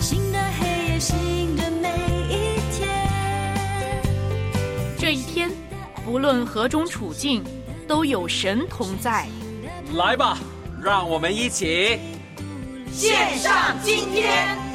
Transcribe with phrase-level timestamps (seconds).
[0.00, 1.88] 新的黑夜，新的每
[2.28, 2.88] 一天。
[4.98, 5.50] 这一天，
[6.04, 7.44] 不论何种处境，
[7.86, 9.26] 都有神同在。
[9.94, 10.38] 来吧，
[10.82, 11.98] 让我们一起
[12.92, 14.65] 献上今天。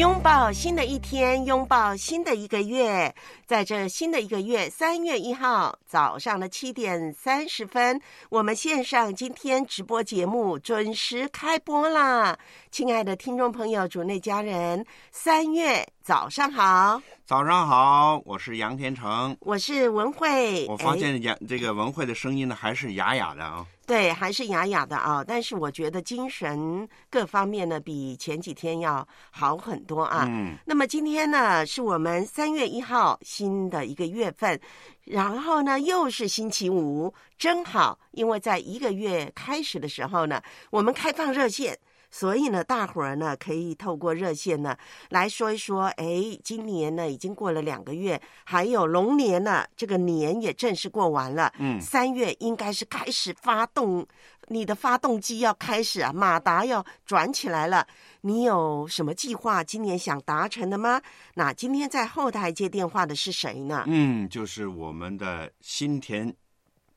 [0.00, 3.14] 拥抱新的一天，拥抱新的一个月。
[3.44, 12.34] 在这新的一个月，三月一号早上的七点三十分，我们线上今天直播节目准时开播啦！
[12.70, 19.36] 亲爱的听众朋友、主内家人，三月早上好，早上好，我是杨天成。
[19.40, 20.64] 我是文慧。
[20.66, 23.66] 我发哎现杨这个文慧的声音呢，还是哑哑的啊。
[23.90, 30.24] 对，还是哑哑的啊，但是我觉得精神各方面呢，比前几天要好很多啊。
[30.28, 34.60] 嗯，那么今天呢，是我们三月一号新的一个月份，
[35.02, 41.76] 然后呢又是星期五，真好，因为在一个月开始的时候呢，我们开放热线。
[42.10, 44.76] 所以呢，大伙儿呢可以透过热线呢
[45.08, 51.52] 来说一说，哎，今年呢已经过了两个月，还有龙年呢，这个年也正式过完了。
[51.58, 54.06] 嗯三月应该是开始发动，
[54.48, 57.86] 你的发动机要开始啊，马达要转起来了。
[58.22, 61.00] 你有什么计划今年想达成的吗？
[61.34, 63.84] 那今天在后台接电话的是谁呢？
[63.86, 66.34] 嗯，就是我们的新田，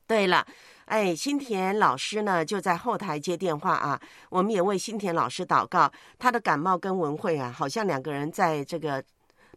[0.06, 0.46] 对了，
[0.86, 4.00] 哎，新田老师呢就在后台接电话啊。
[4.30, 9.04] 我们也为新田老师祷告，他的感冒跟文慧啊，好像两个人在这个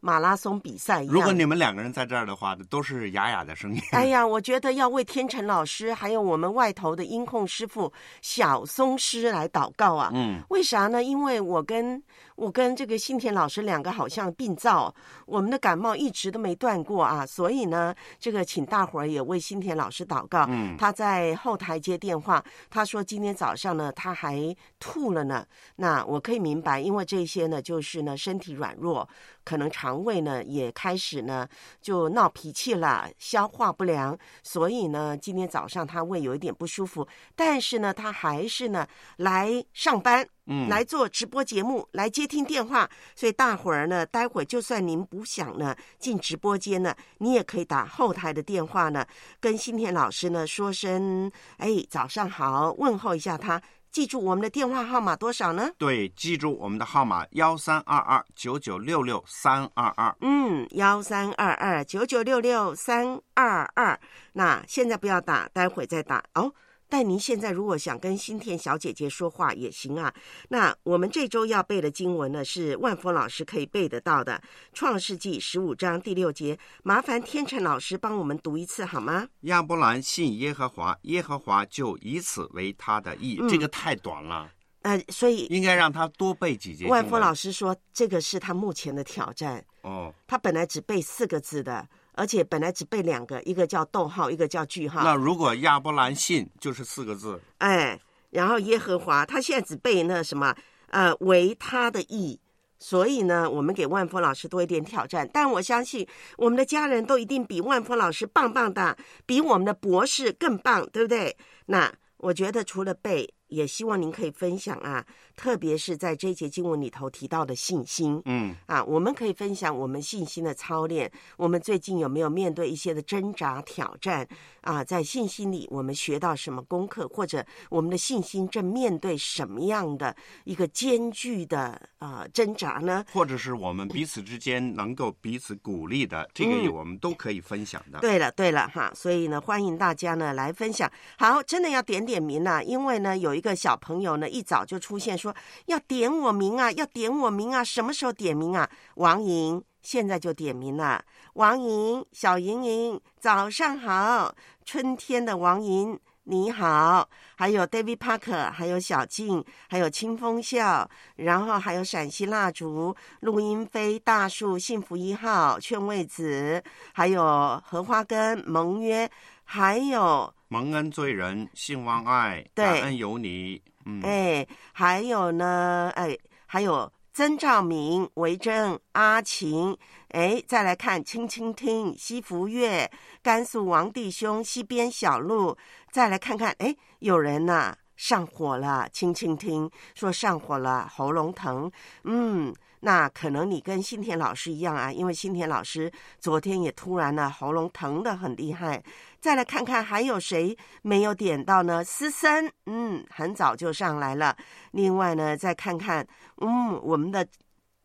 [0.00, 1.14] 马拉松比赛一样。
[1.14, 3.81] 如果你们两个人在这儿的话，都是哑哑的声音。
[3.92, 10.10] 哎呀，我觉得要为天成老师还有我们外头的音控师傅小松师来祷告啊。
[10.14, 11.03] 嗯，为啥呢？
[11.03, 12.00] 因为我跟
[12.36, 14.94] 我跟这个新田老师两个好像病灶，
[15.26, 17.26] 我们的感冒一直都没断过啊。
[17.26, 20.46] 所以呢，这个请大伙儿也为新田老师祷告。
[20.48, 25.46] 嗯他在后台接电话，他说今天早上呢他还吐了呢。
[25.76, 29.08] 那我可以明白，因为这些呢就是呢身体软弱，
[29.42, 31.48] 可能肠胃呢也开始呢
[31.80, 38.86] 就闹脾气了，消化不良，所以呢今天早上他胃有一点不舒服，但是呢他还是呢
[39.16, 40.28] 来上班。
[40.46, 49.06] 嗯来做直播节目，来接听电话，所以大伙儿呢，待会儿就算您不想呢进直播间呢，你也可以打后台的电话呢，
[49.40, 53.60] 跟新田老师呢说声哎早上好，问候一下他。
[53.92, 55.70] 记住我们的电话号码多少呢？
[55.78, 60.14] 对，记住我们的号码幺三二二九九六六三二二。
[60.20, 63.98] 嗯，幺三二二九九六六三二二。
[64.34, 66.52] 那现在不要打，待会再打哦。
[66.88, 70.12] 但您现在如果想跟新田小姐姐说话也行啊。
[70.50, 74.42] 那我们这周要背的经文呢，是万峰老师可以背得到的，
[74.72, 76.58] 《创世纪》十五章第六节。
[76.82, 79.28] 麻烦天成老师帮我们读一次好吗？
[79.42, 83.38] 亚伯兰信耶和华，耶和华就以此为他的义。
[83.41, 84.50] 嗯这个太短了，
[84.82, 86.86] 呃，所以应该让他多背几节。
[86.86, 89.64] 万峰老师说，这个是他目前的挑战。
[89.82, 95.04] 哦，他本来只背四个字的，而且本来只背两个，一个叫逗号，一个叫句号。
[95.04, 98.00] 那如果亚伯兰信就是四个字，哎，
[98.31, 100.56] 然后耶和华，他现在只背那什么，
[100.88, 102.41] 呃，为他的意。
[102.78, 106.06] 所以呢，我们给万峰老师多一点挑战，但我相信
[106.37, 111.34] 我们的家人都一定比万峰老师棒棒的，比我们的博士更棒，对不对？
[111.66, 115.05] 那我觉得除了背，也希望您可以分享啊，
[115.36, 118.20] 特别是在这一节经文里头提到的信心。
[118.25, 121.11] 嗯，啊，我们可以分享我们信心的操练。
[121.37, 124.26] 我们最近有没有面对一些的挣扎挑战
[124.62, 124.82] 啊？
[124.82, 133.05] 在信心里，我们学到什么功课，或者我们的信心正面对什么样的一个艰巨的啊挣扎呢？
[133.12, 137.99] 或者是我们彼此之间能够彼此鼓励的，这个我们都可以分享的。
[138.00, 140.90] 对了，对了哈，所以呢，欢迎大家呢来分享。
[141.19, 145.25] 好，真的要点点名啊，因为呢，有一个小朋友呢一早就出现说
[145.67, 148.69] 要点我名啊，要点我名啊，什么时候点名啊？
[148.96, 154.34] 王莹现在就点名了，王莹，小莹莹，早上好，
[154.64, 155.99] 春天的王莹。
[156.28, 166.61] 你好，还有 David Parker，还有小静，还有清风笑，然后还有陕西蜡烛、录音飞、大树、幸福一号、劝慰子，
[166.93, 169.08] 还有荷花根、盟约，
[169.44, 173.62] 还有蒙恩罪人，信望爱，对感恩有你。
[174.03, 176.17] 哎，还有呢，哎，
[176.47, 179.77] 还有曾照明、维珍、阿琴，
[180.09, 182.91] 哎，再来看青青听、西福月、
[183.23, 185.56] 甘肃王弟兄、西边小路，
[185.91, 191.71] 再来看看，哎，有人呐、上火了，青青听说上火了，喉咙疼，
[192.05, 192.55] 嗯。
[192.81, 198.82] 那可能你跟新田老师一样啊，因为新田老师昨天也突然呢喉咙疼得很厉害。
[199.20, 201.82] 再来看看还有谁没有点到呢？
[201.82, 204.37] 思森，嗯，很早就上来了。
[204.70, 206.06] 另外呢，再看看，
[206.37, 207.26] 嗯，我们的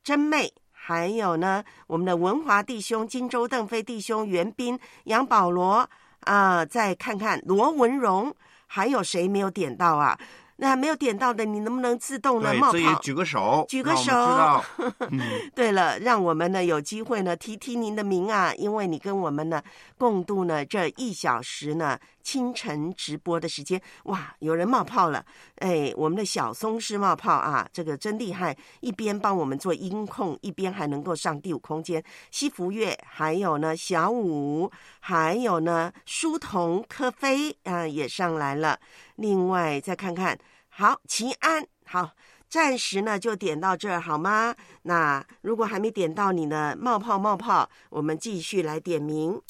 [0.03, 5.89] 真妹，还有呢，我们的文华弟兄、荆州邓飞弟兄、袁斌、杨保罗
[6.21, 8.35] 啊、再看看罗文荣，
[8.67, 10.19] 还有谁没有点到啊？
[10.61, 12.99] 那没有点到的，你能不能自动的对，冒泡？
[13.01, 14.63] 举个手，举个手知道。
[15.09, 15.19] 嗯，
[15.55, 19.59] 对了，让我们呢有机会呢提提您的名啊，因为你跟我们呢
[19.97, 25.25] 共度呢这一小时呢清晨直播的时间，哇，有人冒泡了，
[25.57, 38.79] 哎，我们的小松狮冒泡啊，这个真厉害，一边帮我们做音控，一边还能够上第五空间，西福月，还有呢小五，还有呢书童柯飞啊、也上来了，
[39.15, 40.38] 另外再看看，
[40.69, 42.12] 好，齐安，好。
[42.51, 44.53] 暂时呢就点到这儿好吗？
[44.81, 49.41] 那如果还没点到你呢冒泡冒泡，我们继续来点名。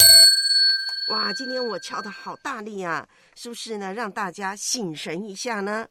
[1.10, 3.92] 哇，今天我敲的好大力啊，是不是呢？
[3.92, 5.86] 让大家醒神一下呢？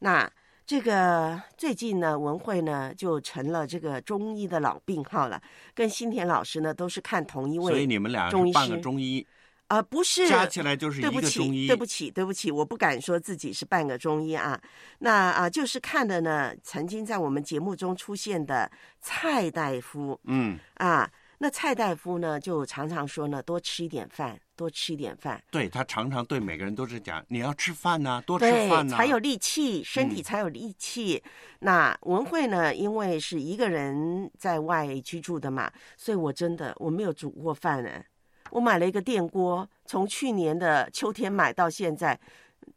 [0.00, 0.30] 那
[0.66, 5.42] 这个最近呢，文慧呢就成了这个中医的老病号了，
[5.74, 9.26] 跟新田老师呢都是看同一位所以你们俩中医是半个中医，
[9.68, 11.66] 啊、不是加起来就是一对不起，个中医。
[11.66, 14.60] 对不起，对不起，我不敢说自己是半个中医啊。
[14.98, 18.70] 那啊，就是看的呢，曾经在我们节目中出现的
[19.00, 21.10] 蔡大夫嗯，啊。
[21.42, 31.20] 那蔡大夫呢，就常常说呢，多吃一点饭，多吃一点饭，对他常常对每个人都是讲，你要吃饭呐、多吃对，饭呐、才有力气，身体嗯才有力气。
[31.58, 38.06] 那文慧呢，因为是一个人在外居住的嘛，所以我真的我没有煮过饭哎。
[38.52, 42.20] 我买了一个电锅，从去年的秋天买到现在，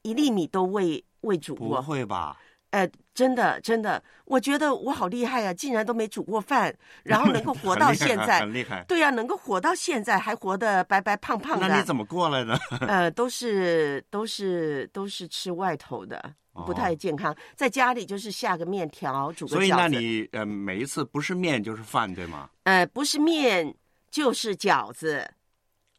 [0.01, 1.81] 一粒米都未未煮过不过。
[1.83, 2.35] 会吧？
[2.75, 8.54] 哎，真的真的，我觉得我好厉害啊，竟然都没煮过饭，然后能够活到现在 很。
[8.54, 8.83] 厉害。
[8.86, 11.69] 对呀、能够活到现在，还活得白白胖胖的。
[11.69, 12.60] 那你怎么过来的？
[12.86, 16.22] 呃，都是都是都是吃外头的，
[16.66, 17.33] 不太哦健康。
[17.56, 19.88] 在家里就是下个面条，煮个所以那。
[19.88, 22.50] 你呃每一次不是面就是饭对吗？
[22.63, 23.74] 呃，不是面
[24.12, 25.25] 就是饺子，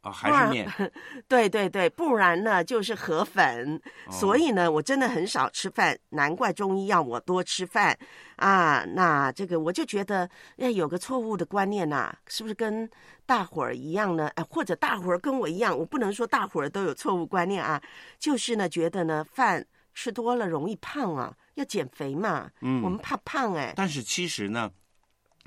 [0.07, 0.69] 啊、还是面？
[1.29, 3.81] 对对对，不然呢就是河粉。
[4.07, 7.97] 哦所以呢，我真的很少吃饭，难怪中医要我多吃饭
[8.37, 8.85] 啊。
[8.95, 12.89] 那这个我就觉得，哎，有个错误的观念呐、是不是跟
[13.27, 14.29] 大伙儿一样呢？
[14.37, 17.83] 哎，或者大伙儿跟我一样，我不能说大伙儿都有错误观念啊，
[18.19, 22.51] 就是呢，觉得呢饭吃多了容易胖啊，要减肥嘛。
[22.61, 24.71] 嗯我们怕胖哎、但是其实呢，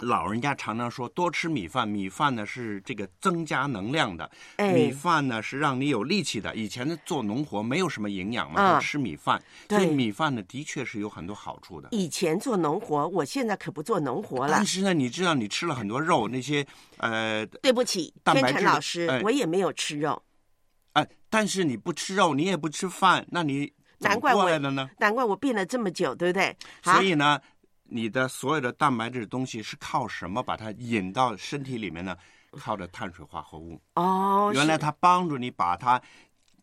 [0.01, 6.55] 老人家常常说多吃米饭，米饭呢是这个增加能量的，哎米饭呢是让你有力气的。
[6.55, 11.89] 以前呢做农活没有什么营养嘛，啊就吃米饭，所以对米饭呢的确是有很多好处的。
[11.91, 14.65] 以前做农活，我现在可不做农活了但。
[14.65, 16.65] 是呢，你知道你吃了很多肉，那些
[16.97, 20.21] 呃对不起，天成老师，哎我也没有吃肉。
[20.93, 24.89] 哎、但是你不吃肉，你也不吃饭，那你难怪我过来的呢？
[24.97, 26.55] 难怪我病了这么久，对不对？
[26.81, 27.39] 所以呢，
[27.89, 32.15] 你的所有的蛋白质的东西是靠什么把它引到身体里面呢？
[32.51, 33.79] 靠着碳水化合物。
[33.93, 36.01] 哦，原来它帮助你把它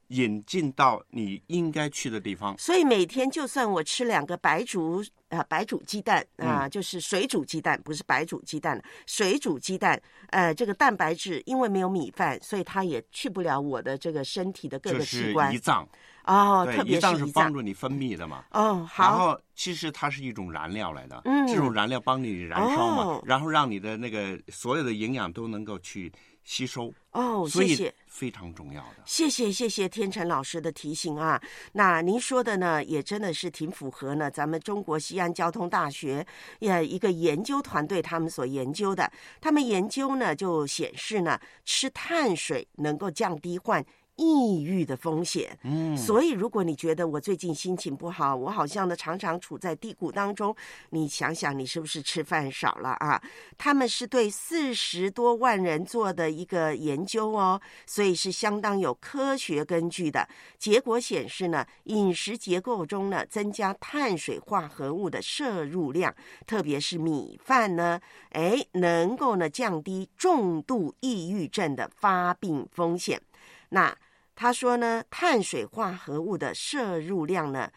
[0.09, 2.59] 引进到你应该去的地方。
[2.59, 15.89] 所以每天就算我吃两个白煮啊、白煮鸡蛋啊、嗯就是水煮鸡蛋，不是白煮鸡蛋，水煮鸡蛋，呃，这个蛋白质因为没有米饭，所以它也去不了我的这个身体的各个器官胰脏，
[16.27, 18.45] 哦，对，特别胰脏是帮助你分泌的嘛。
[18.51, 26.13] 哦，好然好，后其实它是一种燃料来的，嗯这种燃料帮你燃烧嘛，哦然后让你的那个所有的营养都能够去
[26.45, 27.95] 吸收，哦，所以谢谢。
[28.07, 29.03] 非常重要的。
[29.05, 31.39] 谢谢谢谢天成老师的提醒啊，
[31.73, 36.27] 那您说的呢，也真的是挺符合呢，咱们中国西安交通大学
[36.61, 43.85] 呃一个研究团队他们所研究的，他们研究呢就显示呢，吃碳水能够降低患
[44.17, 45.57] 抑郁的风险。
[45.63, 50.55] 嗯，所以，如果你觉得我最近心情不好，我好像呢常常处在低谷当中，
[50.91, 53.23] 你想想，你是不是吃饭少了啊？
[53.59, 60.27] 他们是对四十多万人做的一个研究哦，所以是相当有科学根据的。
[60.59, 66.15] 结果显示呢，饮食结构中呢增加碳水化合物的摄入量，
[66.47, 73.21] 特别是米饭呢，哎，能够呢降低重度抑郁症的发病风险。
[73.69, 73.95] 那
[74.37, 77.73] 他说呢，碳水化合物的摄入量呢，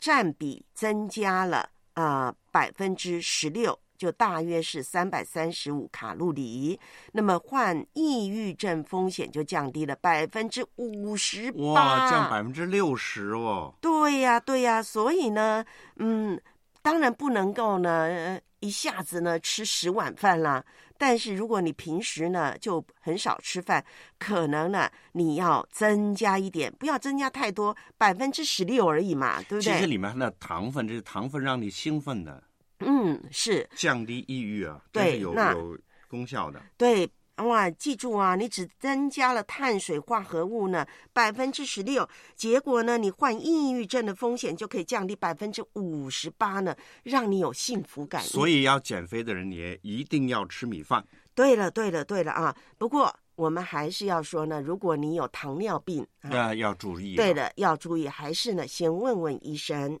[0.00, 6.80] 占比增加了啊百分之十六，就大约是三百三十五卡路里。
[7.12, 13.74] 那么患抑郁症风险就降低了百分之五十八，哇，降百分之六十哦。
[13.80, 15.62] 对呀，对呀，所以呢，
[15.96, 16.40] 嗯，
[16.80, 20.64] 当然不能够呢呃一下子呢吃十碗饭啦。
[20.96, 23.84] 但是如果你平时呢就很少吃饭，
[24.18, 29.86] 可能呢你要增加一点，不要增加太多，百分之十六而已嘛，对不对其实？
[29.86, 32.42] 里面的糖分，这是糖分让你兴奋的，
[32.80, 36.60] 嗯，是降低抑郁啊，对这是有有功效的。
[36.76, 37.08] 对。
[37.38, 48.20] 哇，记住啊，你只增加了碳水化合物呢百分之十六，结果呢，你患抑郁症的风险就可以降低百分之五十八呢，让你有幸福感。
[48.22, 51.04] 所以要减肥的人也一定要吃米饭。
[51.34, 52.56] 对了，对了，对了啊！
[52.76, 57.14] 不过我们还是要说呢，如果你有糖尿病，啊、那要注意。
[57.14, 60.00] 对，的，要注意，还是呢，先问问医生。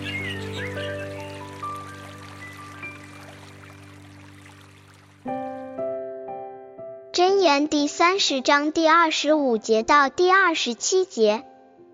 [7.67, 11.43] 第三十章第二十五节到第二十七节，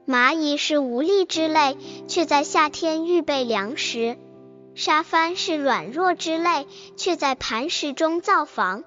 [0.08, 4.18] 蚂蚁是无力之类，却在夏天预备粮食；
[4.76, 8.84] 沙帆是软弱之类，却在磐石中造房。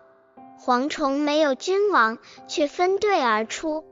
[0.65, 3.85] 蝗虫没有君王，却分队而出。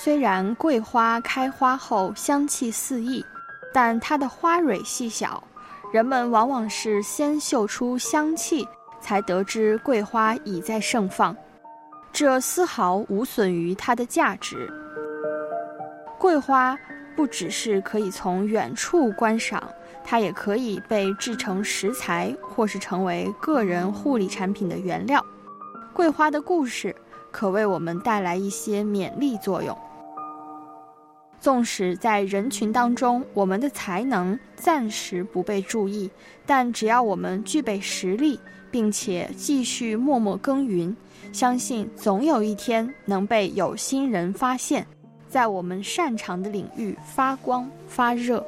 [0.00, 3.24] 虽然桂花开花后香气四溢，
[3.74, 5.42] 但它的花蕊细小，
[5.92, 8.64] 人们往往是先嗅出香气，
[9.00, 11.36] 才得知桂花已在盛放，
[12.12, 14.72] 这丝毫无损于它的价值。
[16.16, 16.78] 桂花
[17.16, 19.60] 不只是可以从远处观赏，
[20.04, 25.20] 它也可以被制成食材，或是成为个人护理产品的原料。
[25.92, 26.94] 桂花的故事
[27.32, 29.76] 可为我们带来一些勉励作用。
[31.48, 36.10] 纵使在人群当中，我们的才能暂时不被注意，
[36.44, 38.38] 但只要我们具备实力，
[38.70, 40.94] 并且继续默默耕耘，
[41.32, 44.86] 相信总有一天能被有心人发现，
[45.26, 48.44] 在我们擅长的领域发光发热。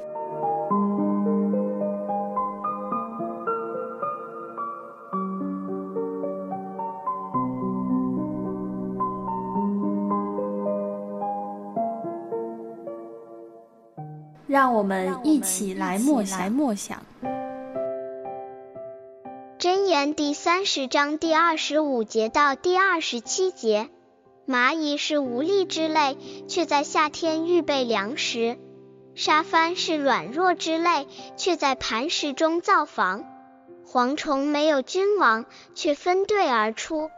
[14.61, 17.03] 让我们一起来默想默想。
[19.59, 23.89] 箴言第三十章第二十五节到第二十七节，
[24.47, 28.59] 蚂蚁是无力之类，却在夏天预备粮食；
[29.15, 33.25] 沙帆是软弱之类，却在磐石中造房。
[33.91, 37.09] 蝗虫没有君王，却分队而出。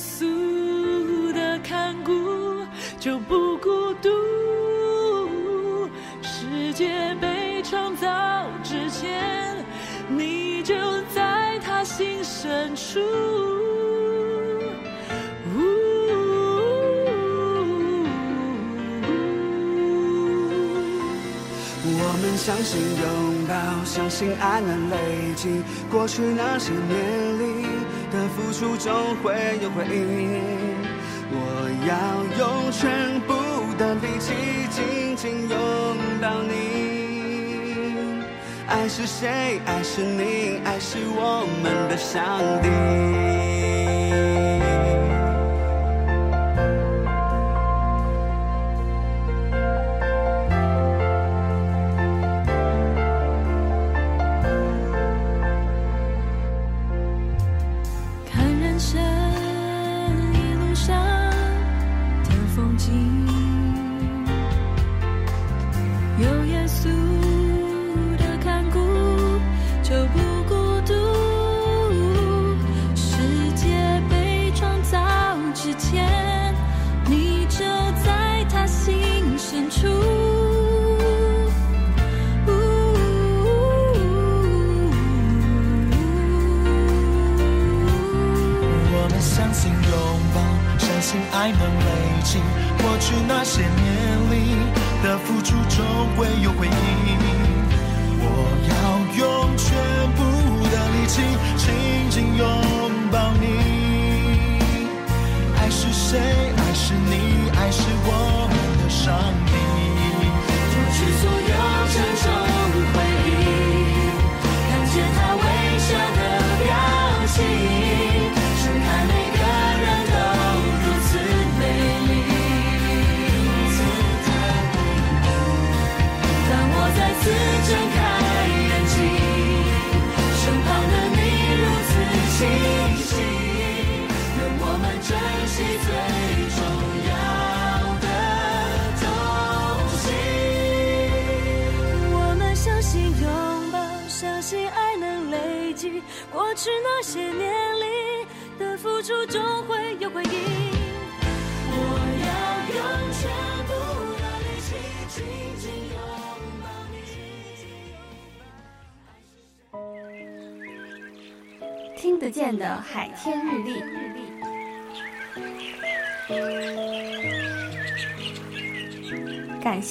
[0.00, 2.10] 稣的看顾，
[2.98, 4.08] 就不孤独。
[6.22, 8.08] 世界被创造
[8.62, 9.62] 之前，
[10.08, 10.74] 你就
[11.14, 12.98] 在他心深处。
[22.02, 24.96] 我们相信拥抱，相信爱能累
[25.36, 27.38] 积过去那些年
[28.40, 30.40] 付出，总会有回应。
[31.32, 31.36] 我
[31.86, 33.34] 要用全部
[33.76, 34.32] 的力气
[34.70, 35.58] 紧紧拥
[36.20, 36.50] 抱你。
[38.66, 39.60] 爱是谁？
[39.66, 43.49] 爱是你，爱是我们的上帝。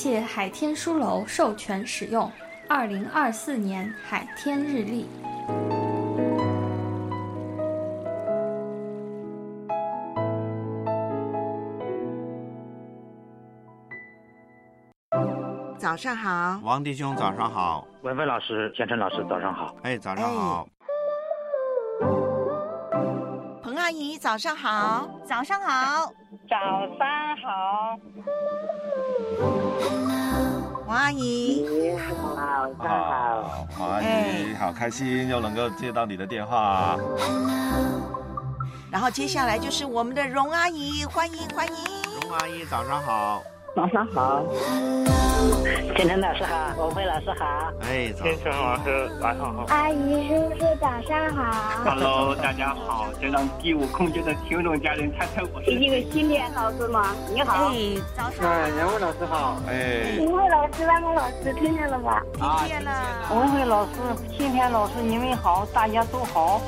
[0.02, 2.32] 谢海天书楼授权使用
[2.70, 5.06] 二零二四年海天日历。
[15.78, 19.76] 早上好，王弟兄早上好，文文老师、建成老师早上好。
[19.84, 20.66] 哎，早上好。
[23.62, 26.10] 彭阿姨早上好，早上好，
[26.50, 26.56] 早
[26.98, 28.00] 上好，
[30.86, 36.98] 王阿姨，你好，早上好，王阿姨，好开心又能够接到你的电话。
[38.92, 41.74] 然后接下来就是我们的荣阿姨，欢迎欢迎，
[42.22, 43.42] 荣阿姨早上好，
[43.76, 44.44] 早上好，
[45.96, 57.16] 建成老师好，文慧老师好，哎，早建成老师晚上好，阿姨叔叔早上好，Hello，大家好，先让第五空间的听众家人猜猜我是一个新田老师吗？
[57.32, 62.22] 你好，哎，早上哎，杨伟老师好，哎，文慧老师、万峰老师听见了吧？
[62.60, 62.92] 听见了，
[63.34, 63.92] 文慧老师、
[64.38, 66.60] 新天老师，你们好，大家都好。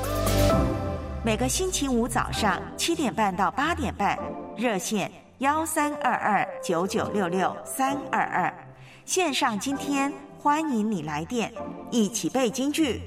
[1.24, 4.18] 每个星期五早上七点半到八点半，
[4.56, 5.10] 热线
[5.42, 8.74] 幺三二二九九六六三二二，
[9.04, 11.52] 线上今天欢迎你来电，
[11.90, 13.00] 一起背京剧。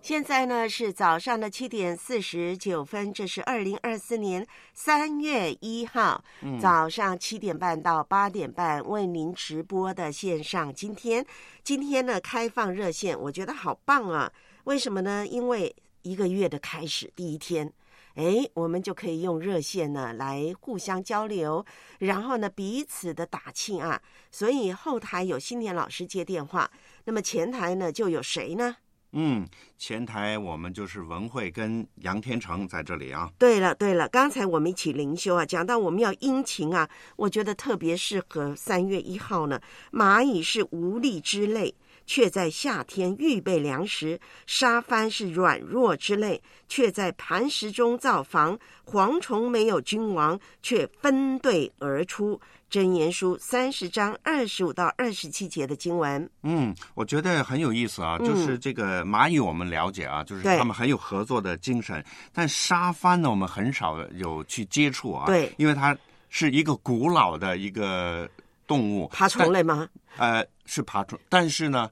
[0.00, 10.72] 现在呢是早上的七点四十九分，这是二零二四年三月一号、嗯早上七点半到八点半为您直播的线上。
[10.72, 11.22] 今天
[11.62, 14.32] 今天呢开放热线，我觉得好棒啊！
[14.64, 15.26] 为什么呢？
[15.26, 17.70] 因为一个月的开始第一天。
[18.14, 21.64] 哎，我们就可以用热线呢来互相交流，
[21.98, 24.00] 然后呢彼此的打气啊。
[24.30, 26.70] 所以后台有新年老师接电话，
[27.04, 28.76] 那么前台呢就有谁呢？
[29.16, 29.46] 嗯，
[29.78, 33.30] 前台我们就是文慧跟杨天成在这里啊。
[33.38, 39.60] 对了对了，刚才我们一起灵修啊，讲到我们要殷勤啊，我觉得特别适合三月一号呢。
[39.92, 41.72] 蚂蚁是无力之类，
[42.06, 52.40] 却在夏天预备粮食；沙帆是软弱之类，却在磐石中造房；蝗虫没有君王，却分队而出。
[52.70, 56.28] 箴言书三十章二十五到二十七节的经文。
[56.42, 65.96] 嗯，我觉得很有意思啊，嗯就是这个蚂蚁我们了解啊，就是他们很有合作的精神，但沙帆呢，我们很少有去接触啊，对因为它
[66.30, 68.28] 是一个古老的一个
[68.66, 69.88] 动物，爬虫类吗？
[70.16, 71.90] 呃，是爬虫，但是呢，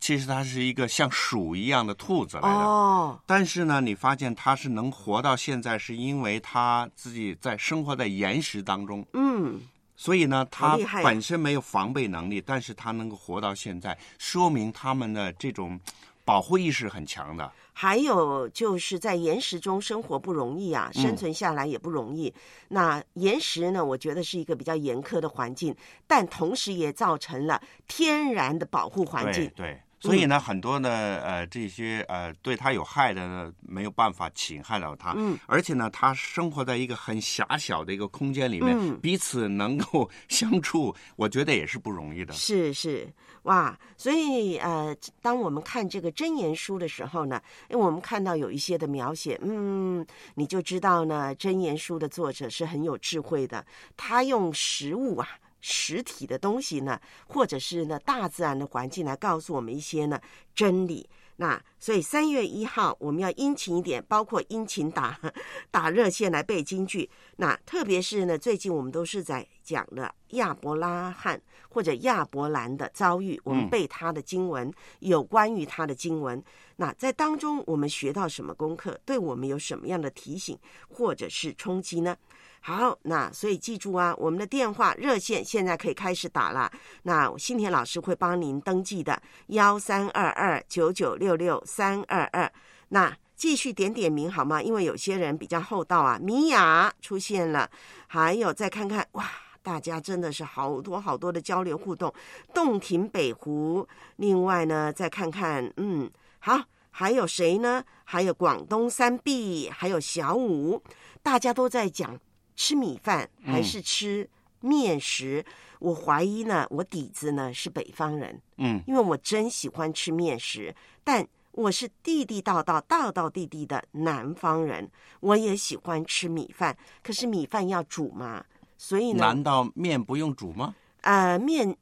[0.00, 2.48] 其实它是一个像鼠一样的兔子来的。
[2.48, 9.60] 哦，但是呢，你发现它是能活到现在，是因为它自己在生活在岩石当中，嗯，
[9.96, 15.78] 所以呢，它本身没有防备能力，但是它能够活到现在，说明它们的这种
[16.24, 17.50] 保护意识很强的。
[17.80, 22.34] 还有就是在岩石中生活不容易啊，嗯生存下来也不容易。
[22.66, 25.72] 那岩石呢，我觉得是一个比较严苛的环境，
[26.04, 29.48] 但同时也造成了天然的保护环境。
[29.54, 30.90] 对对，所以呢，很多呢，
[31.22, 35.14] 呃，这些呃对它有害的呢，没有办法侵害到它。
[35.16, 42.34] 嗯，而且呢，它生活在一个很狭小的一个空间里面，嗯彼此能够相处，我觉得也是不容易的。
[42.34, 43.08] 是是，
[43.42, 43.78] 哇！
[43.96, 53.64] 所以呃，当我们看这个真言书的时候呢，因为我们看到有一些的描写，嗯，你就知道呢，真言书的作者是很有智慧的，
[53.96, 55.28] 他用实物啊。
[55.60, 60.20] 实体的东西呢，或者是呢大自然的环境来告诉我们一些呢
[60.54, 61.10] 真理。
[61.40, 65.18] 那所以三月一号我们要殷勤一点，包括殷勤打
[65.70, 67.08] 打热线来背京剧。
[67.36, 76.42] 那特别是呢，最近我们都是在讲了亚伯拉罕或者亚伯兰的遭遇，我们嗯背他的经文，有关于他的经文。
[76.76, 78.98] 那在当中我们学到什么功课？
[79.04, 82.16] 对我们有什么样的提醒或者是冲击呢？
[82.60, 86.70] 好，那所以记住啊，我们的电话热线现在可以开始打了。
[87.02, 92.50] 那新田老师会帮您登记的，幺三二二九九六六三二二。
[92.88, 94.62] 那继续点点名好吗？
[94.62, 96.18] 因为有些人比较厚道啊。
[96.20, 97.70] 米娅出现了，
[98.06, 99.24] 还有再看看哇。
[99.60, 102.10] 大家真的是好多好多的交流互动，
[102.54, 103.86] 洞庭北湖。
[104.16, 106.58] 另外呢，再看看，嗯，好，
[106.90, 107.84] 还有谁呢？
[108.04, 110.82] 还有广东三 B，还有小五，
[111.22, 112.18] 大家都在讲
[112.58, 114.28] 吃米饭还是吃
[114.60, 115.44] 面食。
[115.78, 124.90] 我怀疑呢，我底子呢是北方人，嗯，因为我真喜欢吃面食，但我是地地道道、道道地地的南方人，
[125.20, 126.76] 我也喜欢吃米饭。
[127.00, 128.44] 可是米饭要煮嘛，
[128.76, 130.74] 所以呢，难道面不用煮吗？
[131.02, 131.76] 呃，面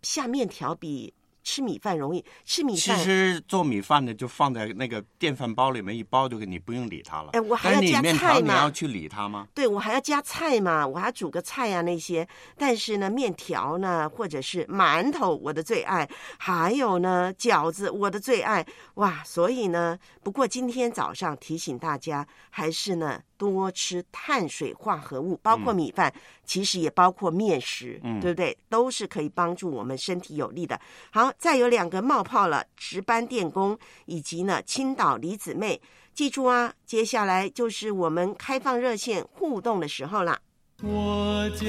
[0.00, 1.12] 下面条比
[1.42, 2.24] 吃米饭容易。
[2.44, 7.30] 吃米饭其，实做米饭的就放在那个电饭煲里面一包，就给你不用理它了。
[7.32, 9.46] 哎我还要加菜吗你要去理它吗？
[9.54, 12.26] 对我还要加菜嘛，我还要煮个菜啊那些。
[12.56, 18.64] 但是呢，面条呢，或者是馒头，我的最爱，还有呢饺子，我的最爱。
[18.94, 28.56] 哇，所以呢，不过今天早上提醒大家，还是呢多吃碳水化合物，包括米饭，其实也包括面食，嗯对不对？
[28.68, 30.80] 都是可以帮助我们身体有利的。
[31.10, 35.80] 好，再有两个冒泡了，值班电工以及呢青岛李姊妹。
[36.14, 40.38] 记住啊，接下来就是我们开放热线互动的时候啦。
[40.84, 41.66] 我将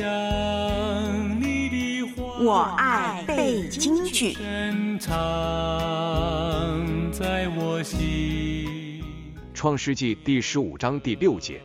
[1.42, 4.34] 你的话我爱背京剧。
[4.34, 5.12] 深藏
[7.12, 8.73] 在我心。
[9.64, 11.62] 创世纪第十五章第六节，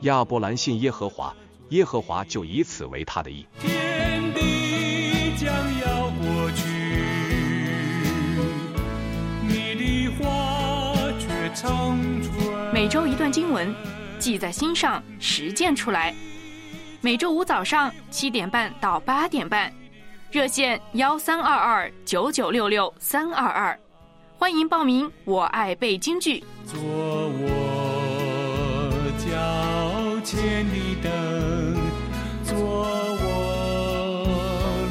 [0.00, 1.34] 亚伯兰信耶和华，
[1.70, 3.46] 耶和华就以此为他的意。
[3.60, 6.68] 天地将要过去，
[9.40, 11.26] 你的话却。
[12.70, 13.74] 每周一段经文，
[14.18, 16.14] 记在心上，实践出来。
[17.00, 19.72] 每周五早上七点半到八点半，
[20.30, 23.80] 热线幺三二二九九六六三二二，
[24.36, 25.10] 欢迎报名。
[25.24, 26.44] 我爱背京剧。
[26.66, 27.44] 做我
[29.18, 31.10] 脚前的灯，
[32.44, 32.56] 做
[33.20, 33.24] 我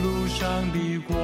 [0.04, 1.18] 路上的光。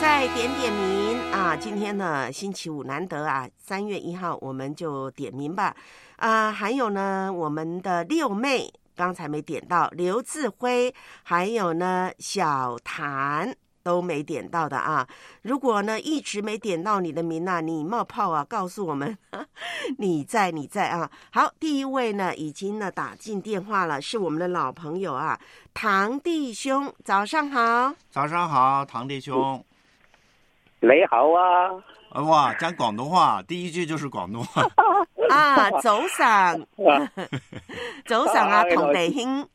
[0.00, 1.56] 再点点名啊！
[1.56, 5.74] 今天呢，星期五难得啊，三月一号我们就点名吧。
[6.16, 15.06] 啊，还有呢，我们的六妹刚才没点到，刘志辉，还有呢小谭都没点到的啊。
[15.42, 19.16] 如果呢一直没点到你的名啊，你冒泡啊，告诉我们
[19.98, 21.08] 你在你在啊。
[21.30, 25.38] 好，第一位呢已经呢打进电话了，是我们的老朋友啊，
[25.72, 27.94] 唐弟兄，早上好。
[28.10, 29.64] 早上好，唐弟兄。
[30.80, 31.70] 你好啊！
[32.10, 34.62] 呃哇，讲广东话，第一句就是广东话。
[35.30, 36.60] 啊， 走散，
[38.06, 39.48] 走散啊， 同北兄，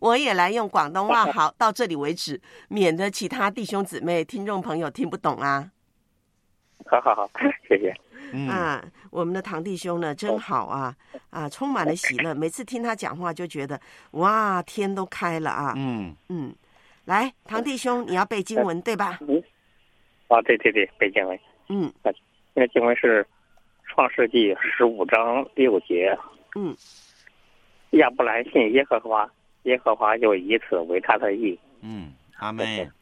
[0.00, 5.70] 我也来用广东话，好，到这里为止，免得其他弟兄姊妹、听众朋友听不懂啊。
[6.86, 7.30] 好好好，
[7.68, 7.94] 谢谢。
[8.32, 10.94] 嗯啊，我们的堂弟兄呢，真好啊，
[11.30, 12.34] 啊，充满了喜乐。
[12.34, 13.80] 每次听他讲话，就觉得
[14.12, 15.72] 哇，天都开了啊。
[15.76, 16.54] 嗯嗯，
[17.04, 19.18] 来，堂弟兄，你要背经文对吧？
[19.20, 19.42] 嗯。
[20.28, 21.38] 啊，对对对，背经文。
[21.68, 21.92] 嗯。
[22.54, 23.22] 那个经文是
[23.94, 26.18] 《创世纪》十五章六节。
[26.56, 26.76] 嗯。
[27.90, 29.30] 亚伯兰信耶和华，
[29.62, 31.56] 耶和华就以此为他的意。
[31.80, 32.92] 嗯，阿门。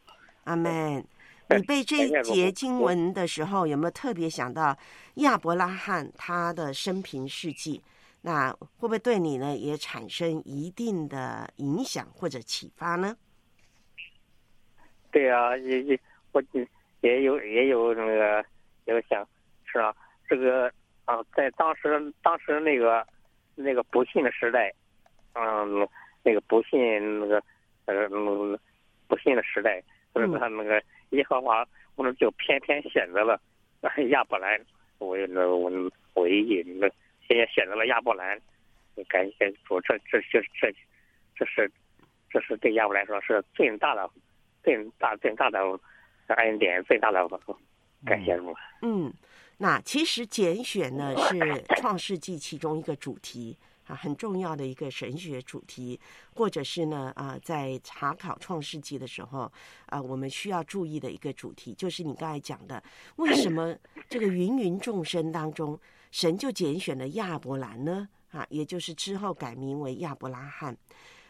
[0.44, 1.02] 阿门。
[1.48, 4.76] 你背这一节经文的时候，有没有特别想到
[5.14, 7.82] 亚伯拉罕他的生平事迹？
[8.20, 13.16] 那会不会对你呢也产生一定的影响或者启发呢？
[15.10, 15.98] 对啊，也也
[16.32, 16.42] 我
[17.00, 18.44] 也有也有那个
[18.84, 19.26] 有想
[19.64, 19.94] 是啊，
[20.28, 20.70] 这个
[21.04, 23.06] 啊，在当时当时那个
[23.54, 24.72] 那个不信的时代，
[25.34, 25.88] 嗯，
[26.22, 27.42] 那个不信那个
[27.86, 28.08] 呃
[29.06, 30.82] 不信的时代，所以他那个。
[31.12, 31.62] 耶和华，
[31.94, 33.38] 我们就偏偏选择了
[34.08, 34.58] 亚伯兰
[35.00, 36.88] 为那为唯一那
[37.28, 38.40] 现在选择了亚伯兰，
[39.10, 40.72] 感谢主，这这这这
[41.36, 41.70] 这是
[42.30, 44.08] 这是对亚伯来说是最大的
[44.62, 45.60] 最大最大的
[46.28, 47.28] 恩典，最大的
[48.06, 48.56] 感谢主。
[48.80, 49.12] 嗯，
[49.58, 53.56] 那其实拣选呢是创世纪其中一个主题。
[53.84, 55.98] 啊，很重要的一个神学主题，
[56.36, 59.50] 或者是呢，啊，在查考创世纪的时候，
[59.86, 62.80] 啊，我们需要注意的一个主题，就是你刚才讲的，
[63.16, 63.76] 为什么
[64.08, 65.76] 这个芸芸众生当中，
[66.12, 68.08] 神就拣选了亚伯兰呢？
[68.30, 70.76] 啊，也就是之后改名为亚伯拉罕，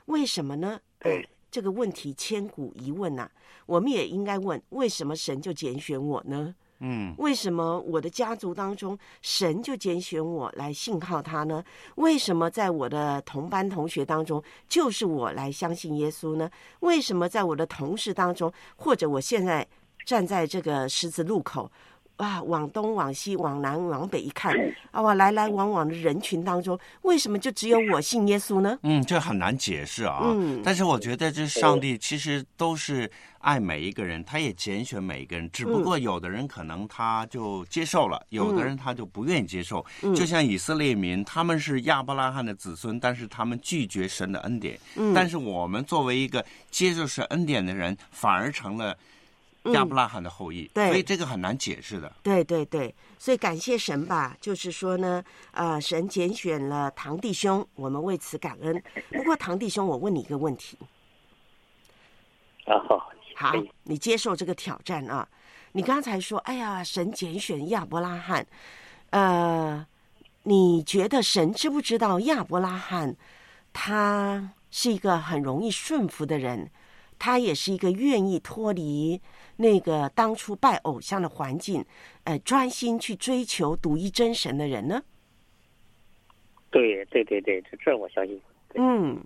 [0.05, 0.79] 为什么呢？
[1.07, 3.31] 嗯，这个问题千古疑问呐，
[3.65, 6.55] 我们也应该问，为什么神就拣选我呢？
[6.85, 11.63] 嗯，为什么我的家族当中神就拣选我来信靠他呢？
[11.95, 16.51] 为什么在我的同班同学当中就是我来相信耶稣呢？
[16.81, 19.65] 为什么在我的同事当中，或者我现在
[20.05, 21.71] 站在这个十字路口？
[22.17, 24.55] 啊，往东、往西、往南、往北一看，
[24.91, 28.79] 啊，我来来往往的人群当中，为什么就只有我信耶稣呢？
[28.83, 30.21] 嗯，这很难解释啊。
[30.23, 39.85] 嗯，但是我觉得这上帝其实都是爱每一个人，他也拣选每一个人，只不过有的人可能他就接受了，有的人他就不愿意接受。
[40.03, 44.79] 嗯，就像以色列民，他们是亚伯拉罕的子孙，但是他们拒绝神的恩典。
[44.95, 48.97] 嗯，但是我们作为一个接受神恩典的人，反而成了。
[49.71, 52.13] 亚伯拉罕的后裔，对，所以这个很难解释的。
[52.23, 55.23] 对对对，所以感谢神吧，就是说呢，
[55.53, 58.83] 呃，神拣选了堂弟兄，我们为此感恩。
[59.11, 60.77] 不过堂弟兄，我问你一个问题。
[62.65, 63.53] 啊好，好，
[63.85, 65.29] 你接受这个挑战啊？
[65.73, 68.47] 你刚才说，哎呀，神拣选亚伯拉罕，
[69.11, 69.87] 呃，
[70.43, 73.17] 你觉得神知不知道亚伯拉罕
[73.73, 76.71] 他是一个很容易顺服的人？
[77.25, 79.21] 他也是一个愿意脱离
[79.55, 81.85] 那个当初拜偶像的环境，
[82.25, 85.01] 呃，专心去追求独一真神的人呢？
[86.73, 88.43] 对对对对，这这我相信。
[88.75, 89.25] 嗯，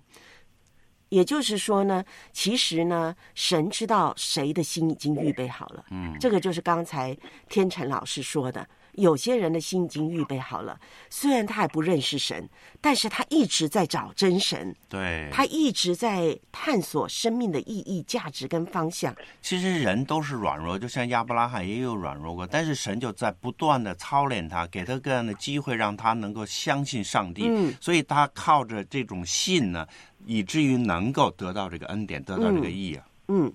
[1.08, 5.82] 也就是说呢，其实呢，神知道谁的心已经预备好了。
[5.90, 7.16] 嗯，这个就是刚才
[7.48, 8.68] 天成老师说的。
[8.96, 10.78] 有些人的心已经预备好了，
[11.08, 12.48] 虽然他还不认识神，
[12.80, 14.74] 但是他一直在找真神。
[14.88, 19.14] 对，他一直在探索生命的意义、价值跟方向。
[19.40, 27.46] 其实人都是软弱，就像亚伯拉罕也有软弱过，但是神就在不断的操练他，给他各样的机会，让他能够相信上帝。
[27.48, 29.86] 嗯，所以他靠着这种信呢，
[30.24, 33.06] 以至于能够得到这个恩典，得到这个义啊。
[33.28, 33.52] 嗯。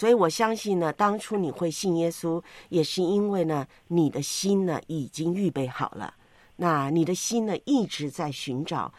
[0.00, 6.14] 所以我相信呢，当初你会信耶稣，也是因为呢，你的心呢已经预备好了。
[6.56, 8.90] 那你的心呢一直在寻找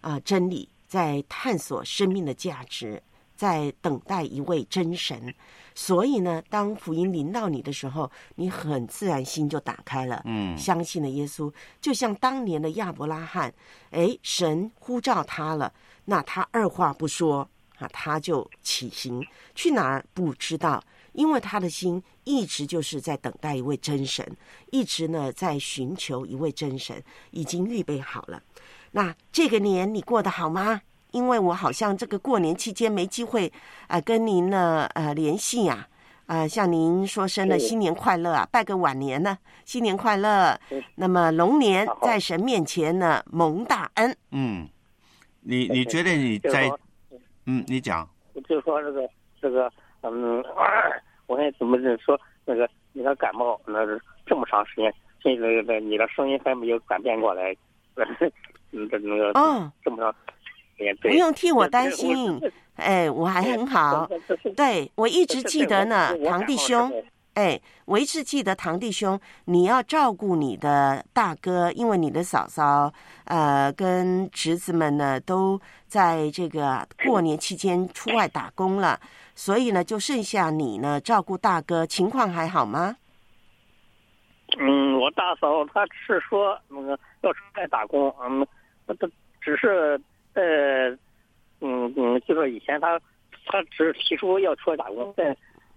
[0.00, 3.02] 啊真理，在探索生命的价值，
[3.34, 5.34] 在等待一位真神。
[5.74, 11.52] 所以呢，当福音临到你的时候，你很自然心就打开了，嗯，相信了耶稣。
[11.80, 13.52] 就像当年的亚伯拉罕，
[13.90, 15.72] 哎，神呼召他了，
[16.04, 17.50] 那他二话不说。
[17.78, 20.82] 啊，他就起行去哪儿不知道，
[21.12, 24.24] 因为他的心一直就是在等待一位真神，
[24.70, 28.40] 一直呢在寻求一位真神，已经预备好了。
[28.92, 30.80] 那这个年你过得好吗？
[31.10, 33.52] 因为我好像这个过年期间没机会
[33.88, 35.86] 啊跟您呢呃联系呀，
[36.26, 40.58] 啊向您说声呢新年快乐啊，拜个晚年呢，新年快乐。
[40.94, 44.16] 那么龙年在神面前呢蒙大恩。
[44.30, 44.68] 嗯，
[45.40, 46.70] 你你觉得你在？
[47.46, 48.08] 嗯，你讲。
[48.48, 49.08] 就说这个
[49.40, 49.70] 这个，
[50.02, 50.42] 嗯，
[51.26, 57.54] 我还怎么说那个你的感冒，那是这么长时间，现在你的声音还没有转变过来，
[58.72, 60.12] 嗯，这那个哦，这么长
[60.76, 62.40] 时间，不用替我担心，
[62.76, 64.08] 哎，我还很好。
[64.56, 66.92] 对，我一直记得呢，堂弟兄。
[67.34, 72.92] 哎，我一直记得堂弟兄，你要照顾你的大哥，因为你的嫂嫂
[73.24, 79.00] 呃跟侄子们呢都在这个过年期间出外打工了，
[79.34, 82.96] 所以呢就剩下你呢照顾大哥，情况还好吗？
[84.56, 88.46] 嗯，我大嫂她是说那个要出来打工，嗯，
[88.86, 88.94] 她
[89.40, 90.00] 只是
[90.34, 90.88] 呃，
[91.60, 92.96] 嗯嗯，就说以前她
[93.46, 95.36] 她只是提出要出来打工，在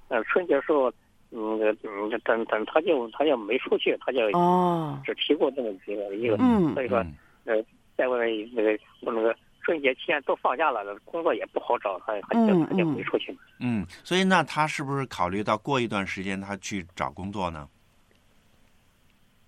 [0.09, 0.93] 呃春节时候。
[1.29, 7.05] 嗯，嗯，等等，他就他就没出去，他就哦，只提过这么几个一个，嗯，所以说，
[7.43, 7.61] 呃，
[7.97, 13.37] 在外面那个那个春节期间都放假了，工作也不好找，他他就他就没出去。
[13.59, 17.67] 嗯，所以那他是不是考虑到过一段时间他去找工作呢？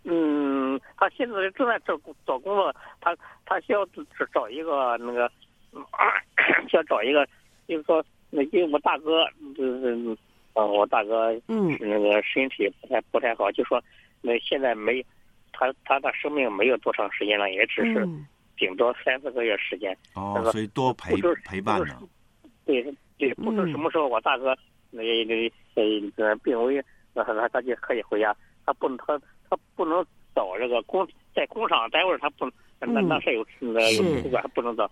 [0.04, 3.16] 嗯，他现在正在找找工作，他
[3.46, 5.32] 他需要找找一个那个，
[6.68, 7.26] 需要找一个，
[7.70, 9.24] 就是说，那因为我大哥
[9.56, 10.18] 就是。
[10.60, 13.82] 嗯，我大哥嗯那个身体不太不太好，就说
[14.22, 15.06] 那现在没
[15.54, 18.08] 他他的生命没有多长时间了，也只是
[18.58, 19.96] 顶多三四个月时间。
[20.16, 22.00] 哦，所以多陪陪伴呢。
[22.66, 22.84] 对
[23.18, 24.56] 对，不知什么时候我大哥
[24.92, 28.36] 那那呃病危，那他他就可以回家。
[28.66, 29.18] 他不能他
[29.50, 34.90] 他不能走这个工在工厂待会儿，他不那那是有那有主管不能找。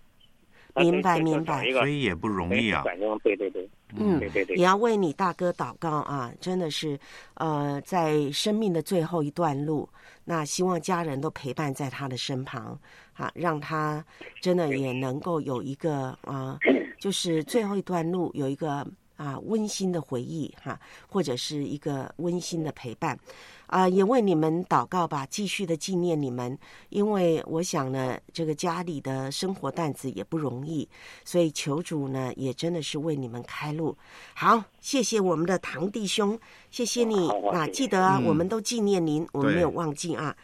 [0.76, 2.84] 明白明白，所以也不容易啊。
[3.22, 6.32] 对对对，嗯，对对对，也要为你大哥祷告啊！
[6.40, 6.98] 真的是，
[7.34, 9.88] 呃，在生命的最后一段路，
[10.24, 12.78] 那希望家人都陪伴在他的身旁
[13.14, 14.04] 啊，让他
[14.40, 16.58] 真的也能够有一个啊，
[16.98, 18.86] 就是最后一段路有一个
[19.18, 23.18] 啊温馨的回忆哈，或者是一个温馨的陪伴。
[23.66, 30.88] 啊，也为你们祷告吧，继续的纪念你们，因为我想呢，这个家里的生活担子也不容易，
[31.22, 33.94] 所以求主呢，也真的是为你们开路。
[34.34, 36.38] 好，谢谢我们的堂弟兄，
[36.70, 40.34] 谢谢你啊，记得啊，我们都纪念您，我们没有忘记啊。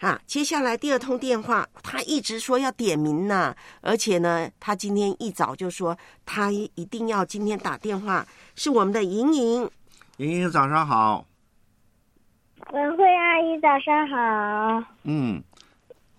[0.00, 9.70] 啊，接下来第二通电话，他一直说要点名呢，而且呢，他今天一早就说他一定要今天打电话，是我们的莹莹，
[10.18, 11.24] 莹莹早上好。
[12.72, 14.84] 文慧阿姨，早上好。
[15.04, 15.42] 嗯，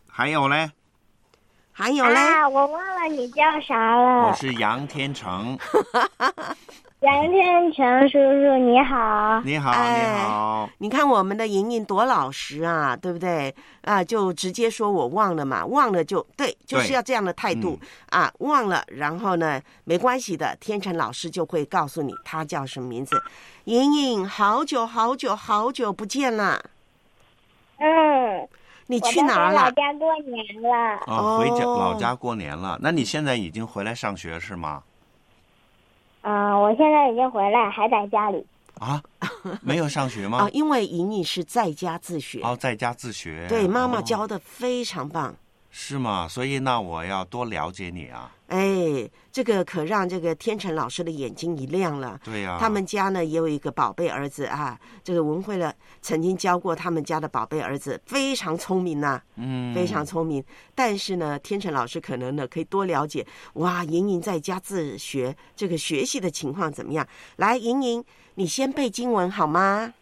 [0.07, 0.71] 还有嘞？
[1.71, 2.15] 还有嘞？
[2.15, 4.27] 啊，我忘了你叫啥了。
[4.27, 5.57] 我是杨天成。
[7.01, 9.41] 杨天成叔叔，你好。
[9.43, 10.69] 你好，你好。
[10.77, 13.53] 你看我们的莹莹多老实啊，对不对？
[13.81, 17.77] 啊，就直接说我忘了嘛，忘了就对，就是要这样的态度
[18.09, 18.31] 啊。
[18.39, 23.21] 忘了，然后呢，没关系的，天成老师就会告诉你他叫什么名字。
[23.65, 26.63] 莹莹，好久好久好久不见了。
[27.77, 28.47] 嗯。
[28.87, 29.63] 你去哪儿了？
[29.63, 30.99] 老家过年了。
[31.07, 32.79] 哦，回家老家过年了。
[32.81, 34.83] 那你现在已经回来上学是吗？
[36.25, 38.43] 啊，我现在已经回来，还在家里。
[38.79, 38.99] 啊，
[39.61, 40.39] 没有上学吗？
[40.43, 42.41] 啊，因为莹莹是在家自学。
[42.41, 43.45] 哦，在家自学。
[43.47, 45.35] 对，妈妈教的非常棒。
[45.77, 46.25] 是吗？
[46.25, 48.31] 所以那我要多了解你啊。
[48.47, 52.17] 哎，这个可让这个天成老师的眼睛一亮了。
[52.23, 54.79] 对呀，他们家呢也有一个宝贝儿子啊。
[55.03, 60.41] 这个文慧呢曾经教过他们家的宝贝儿子，非常聪明呐，嗯，非常聪明。
[60.73, 63.27] 但是呢，天成老师可能呢可以多了解。
[63.55, 67.05] 哇，莹莹在家自学，这个学习的情况怎么样？
[67.35, 68.01] 来，莹莹，
[68.35, 69.93] 你先背经文好吗？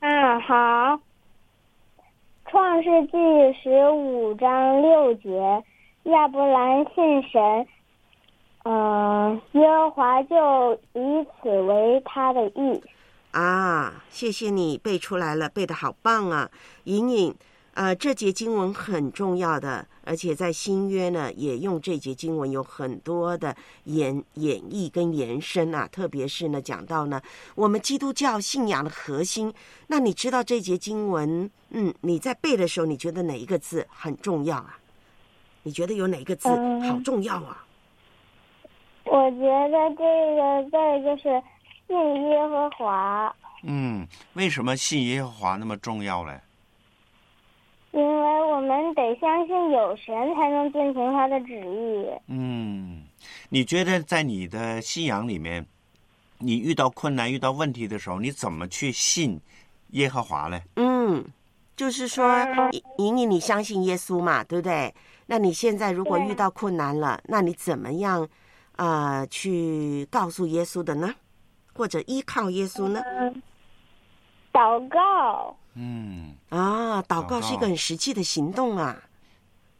[0.00, 0.98] 嗯，好。
[2.54, 3.18] 创世纪
[3.60, 5.28] 十五章六节，
[6.04, 7.66] 亚伯兰信神，
[8.62, 12.80] 嗯，耶和华就以此为他的意。
[13.32, 16.48] 啊，谢谢你背出来了，背的好棒啊，
[16.84, 17.34] 莹莹。
[17.74, 25.88] 呃，这节经文很重要的，而且在新约呢，也用这节经文有很多的演演绎跟延伸啊。
[25.88, 27.20] 特别是呢，讲到呢，
[27.56, 29.52] 我们基督教信仰的核心。
[29.88, 34.78] 那你知道这节经文，嗯，你在背的时候，你觉得哪一个字很重要啊？
[35.64, 37.66] 你觉得有哪个字好重要啊？
[39.04, 40.04] 我觉得这
[40.36, 41.42] 个字就是
[41.88, 43.34] 信耶和华。
[43.64, 46.38] 嗯，为什么信耶和华那么重要嘞？
[47.94, 52.10] 因为我们得相信有神，才能遵循他的旨意。
[52.26, 53.04] 嗯，
[53.48, 55.64] 你觉得在你的信仰里面，
[56.38, 59.40] 你遇到困难、遇到问题的时候，你怎么去信
[59.90, 60.60] 耶和华呢？
[60.74, 61.24] 嗯，
[61.76, 62.44] 就是说，
[62.98, 64.92] 莹莹，你相信耶稣嘛，对不对？
[65.26, 68.28] 那你现在如果遇到困难了，那你怎么样
[68.74, 71.14] 啊去告诉耶稣的呢？
[71.72, 73.00] 或者依靠耶稣呢？
[74.52, 75.56] 祷告。
[75.74, 79.02] 嗯啊，祷告是一个很实际的行动啊。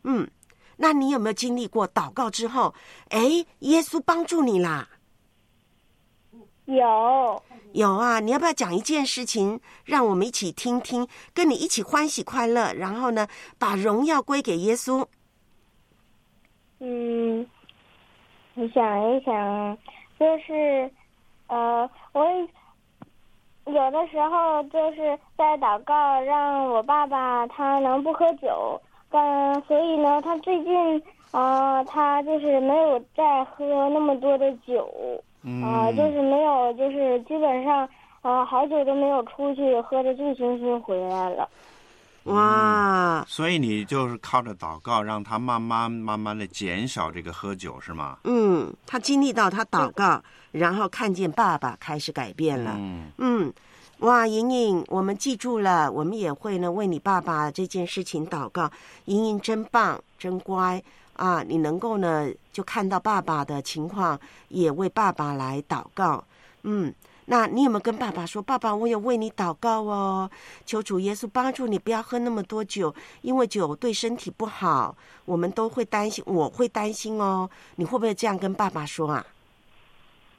[0.03, 0.29] 嗯，
[0.77, 2.75] 那你有没有经历过祷告之后，
[3.09, 4.89] 哎，耶稣帮助你啦？
[6.67, 7.43] 有
[7.73, 13.29] 有啊，你要不要讲一件事情，让我们一起听听，跟你一起欢喜快乐，然后呢，
[13.59, 15.07] 把荣耀归给耶稣？
[16.81, 17.47] 嗯，
[18.55, 19.79] 我想一想，
[20.19, 20.91] 就是
[21.49, 22.25] 呃，我
[23.67, 34.89] 有的时候就是在祷告，让我爸爸他能不喝酒，但所以呢，他最近啊、呃他就是没有再喝那么多的酒。
[35.61, 37.89] 啊、就是没有，就是基本上，
[38.21, 41.49] 啊，好久都没有出去喝的醉醺醺回来了。
[42.25, 48.19] 哇，所以你就是靠着祷告，让他慢慢慢慢的减少这个喝酒，是吗？
[48.25, 52.75] 嗯，他经历到他祷告，然后看见爸爸开始改变了。
[52.79, 53.53] 嗯嗯，
[53.99, 58.71] 哇，莹莹，我们记住了，我们也会呢为你爸爸这件事情祷告。
[59.05, 61.43] 莹莹真棒，真乖啊！
[61.43, 64.19] 你能够呢就看到爸爸的情况，
[64.49, 66.25] 也为爸爸来祷告。
[66.63, 66.93] 嗯，
[67.27, 70.31] 那你有没有跟爸爸说，爸爸，我有为你祷告哦，
[70.67, 74.95] 求主耶稣帮助你不要喝那么多酒，因为酒对身体不好，
[75.25, 77.49] 我们都会担心，我会担心哦。
[77.77, 79.27] 你会不会这样跟爸爸说啊？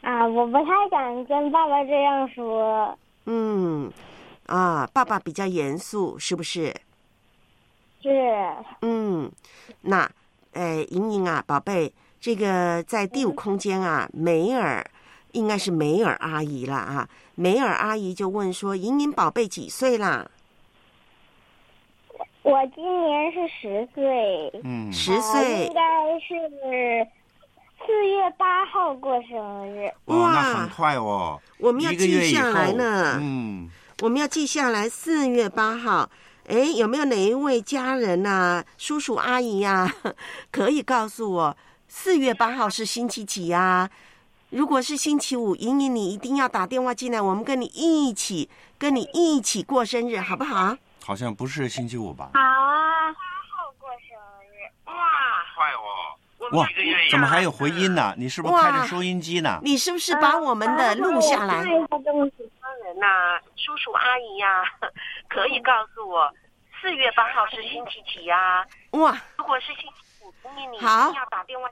[0.02, 2.96] 啊，我不太敢跟爸爸这样说。
[3.26, 3.92] 嗯，
[4.46, 6.72] 啊，爸爸比较严肃，是不是？
[8.04, 8.10] 是。
[8.84, 9.32] 嗯，
[9.82, 10.08] 那，
[10.54, 14.86] 呃，莹莹啊，宝贝，这个在第五空间啊，梅尔
[15.36, 17.08] 应该是梅尔阿姨了啊。
[17.36, 20.26] 梅尔阿姨就问说：“莹莹宝贝几岁啦
[22.42, 24.52] 我今年是十岁。
[24.64, 25.82] 嗯十岁应该
[26.20, 27.08] 是
[27.86, 29.92] 四月八号过生日。
[30.06, 33.70] 哇，那很快哦，我们要记下来呢嗯，
[34.02, 36.10] 我们要记下来，四月八号。
[36.48, 39.92] 哎，有没有哪一位家人呐、叔叔阿姨呀、
[40.52, 41.58] 可以告诉我，
[41.88, 43.90] 四月八号是星期几呀、
[44.50, 50.78] 如果是星期五，莹莹你一定要打电话进来，我们跟你一起跟你一起过生日，好不好？
[51.04, 52.30] 好像不是星期五吧？
[52.34, 53.12] 好啊。
[53.12, 54.18] 八号过生
[54.50, 54.70] 日。
[54.86, 54.94] 哇。
[55.56, 56.58] 快哦！
[56.58, 56.68] 哇，
[57.10, 58.14] 怎么还有回音呢？
[58.18, 59.60] 你是不是开着收音机呢？
[59.64, 61.56] 你是不是把我们的录下来？
[61.56, 64.64] 啊我看一个东西家人呐、叔叔阿姨呀、
[65.28, 66.32] 可以告诉我，
[66.82, 69.18] 四月八号是星期几呀、哇！
[69.38, 71.68] 如果是星期五，莹莹你一定要打电话。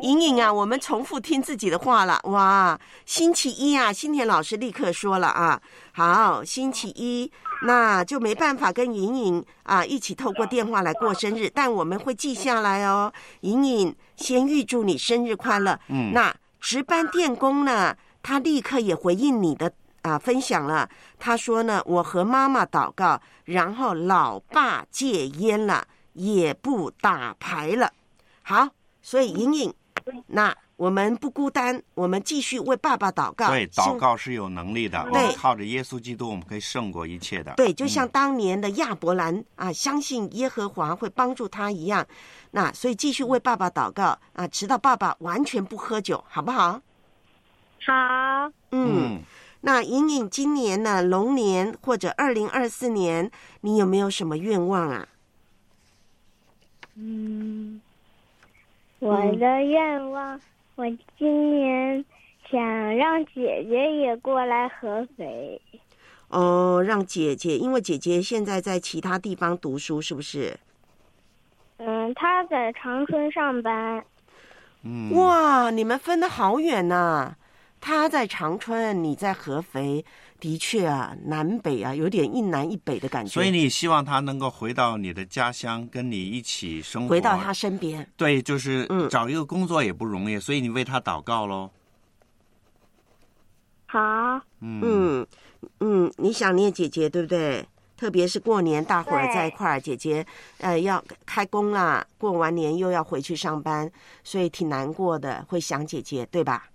[0.00, 2.20] 莹莹啊，我们重复听自己的话了。
[2.24, 5.60] 哇，星期一啊，新田老师立刻说了啊，
[5.92, 7.30] 好，星期一，
[7.64, 13.12] 那就没办法跟莹莹啊一起透过电话来过生日，但我们会记下来哦。
[13.40, 15.78] 莹莹，先预祝你生日快乐。
[15.88, 19.72] 嗯那值班电工呢，他立刻也回应你的
[20.02, 20.88] 啊分享了。
[21.18, 27.90] 他说呢，我和妈妈祷告，然后老爸戒烟了，也不打牌了。
[28.42, 28.68] 好，
[29.06, 29.72] 所以莹莹，
[30.26, 33.50] 那我们不孤单，我们继续为爸爸祷告。
[33.50, 37.54] 对，祷告是有能力的，我对们靠着耶稣基督，我们可以胜过一切的。
[37.54, 42.04] 对，就像嗯当年的亚伯兰啊，相信耶和华会帮助他一样。
[42.50, 46.82] 那所以继续为爸爸祷告啊，直到爸爸完全不喝酒，好不好？
[47.86, 47.92] 好。
[48.72, 49.20] 嗯，
[49.60, 53.30] 那莹莹今年呢，龙年或者二零二四年，
[53.60, 55.06] 你有没有什么愿望啊？
[56.96, 57.80] 嗯，
[59.06, 60.40] 我的愿望，
[60.74, 60.84] 我
[61.16, 62.04] 今年
[62.50, 62.60] 想
[62.96, 65.60] 让姐姐也过来合肥。
[66.28, 70.58] 哦，让姐姐，因为姐姐现在在其他地方读书，是不是？
[71.76, 74.04] 嗯，她在长春上班。
[74.82, 77.36] 嗯，哇，你们分的好远呐、
[77.86, 80.04] 他在长春，你在合肥，
[80.40, 83.30] 的确啊，南北啊，有点一南一北的感觉。
[83.30, 88.04] 所以你希望他能够回到你的家乡，跟你一起生活，回到他身边。
[88.16, 91.70] 对，就是嗯找一个工作也不容易，所以你为他祷告喽。
[93.86, 94.00] 好。
[94.58, 95.26] 嗯嗯
[95.78, 97.64] 嗯，你想念姐姐对不对？
[97.96, 100.26] 特别是过年大伙儿在一块儿，姐姐
[100.58, 103.88] 呃要开工啦，过完年又要回去上班，
[104.24, 106.68] 所以挺难过的，会想姐姐对吧？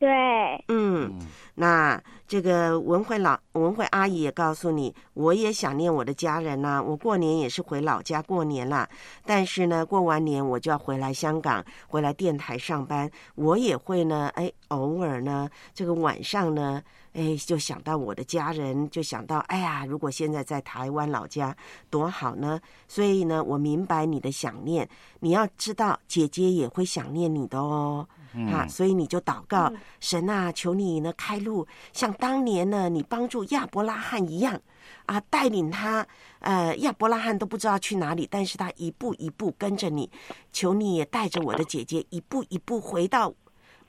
[0.00, 0.64] 对。
[0.68, 1.18] 嗯，
[1.54, 8.88] 那这个文慧老文慧阿姨也告诉你，我也想念我的家人呐、我过年也是回老家过年啦，
[9.26, 13.10] 但是呢，过完年我就要回来香港，回来电台上班。
[13.34, 16.82] 我也会呢，哎，偶尔呢，这个晚上呢，
[17.12, 21.54] 哎，就想到我的家人，就想到，哎呀，如果现在在台湾老家
[21.90, 22.58] 多好呢。
[22.88, 24.88] 所以呢，我明白你的想念，
[25.18, 28.08] 你要知道，姐姐也会想念你的哦。
[28.34, 28.48] 嗯。
[28.48, 34.60] 啊，所以你就祷告、神啊，求你呢开路，像当年呢你帮助亚伯拉罕一样
[35.06, 36.06] 啊，带领他，
[36.38, 40.10] 呃，亚伯拉罕都不知道去哪里，但是他一步一步跟着你，
[40.52, 43.32] 求你也带着我的姐姐一步一步回到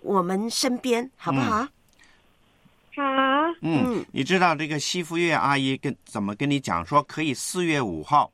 [0.01, 1.67] 我们身边，好不好？
[2.93, 3.03] 好，
[3.61, 8.29] 嗯，你知道这个西福月阿姨跟怎么跟你讲说，可以四月五号，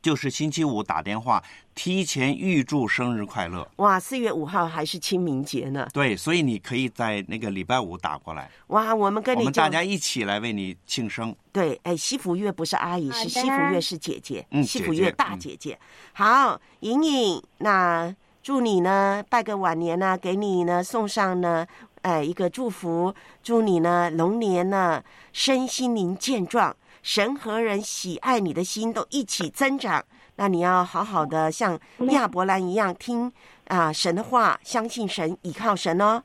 [0.00, 1.42] 就是星期五打电话
[1.74, 3.68] 提前预祝生日快乐。
[3.76, 11.34] 哇，四月五号还是清明节呢，对，所以你可以在那个礼拜五打过来，哇，我们跟你们大家一起来为你庆生。
[11.52, 15.78] 对，哎，西府月不是阿姨，是西府月是姐姐，嗯西府月姐姐嗯大姐姐。
[16.12, 21.66] 好，莹莹，那祝你呢拜个晚年呢，给你呢送上呢，
[22.02, 26.74] 哎，一个祝福，祝你呢龙年呢身心灵健壮，
[27.08, 30.04] 神和人喜爱你的心都一起增长。
[30.36, 31.80] 那你要好好的像
[32.10, 33.32] 亚伯兰一样听
[33.68, 36.22] 啊、神的话，相信神，倚靠神哦，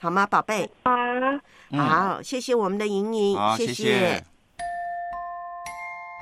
[0.00, 0.70] 好吗，宝贝？
[0.84, 0.92] 好，
[1.72, 4.24] 嗯好，谢谢我们的莹莹，好，谢谢谢。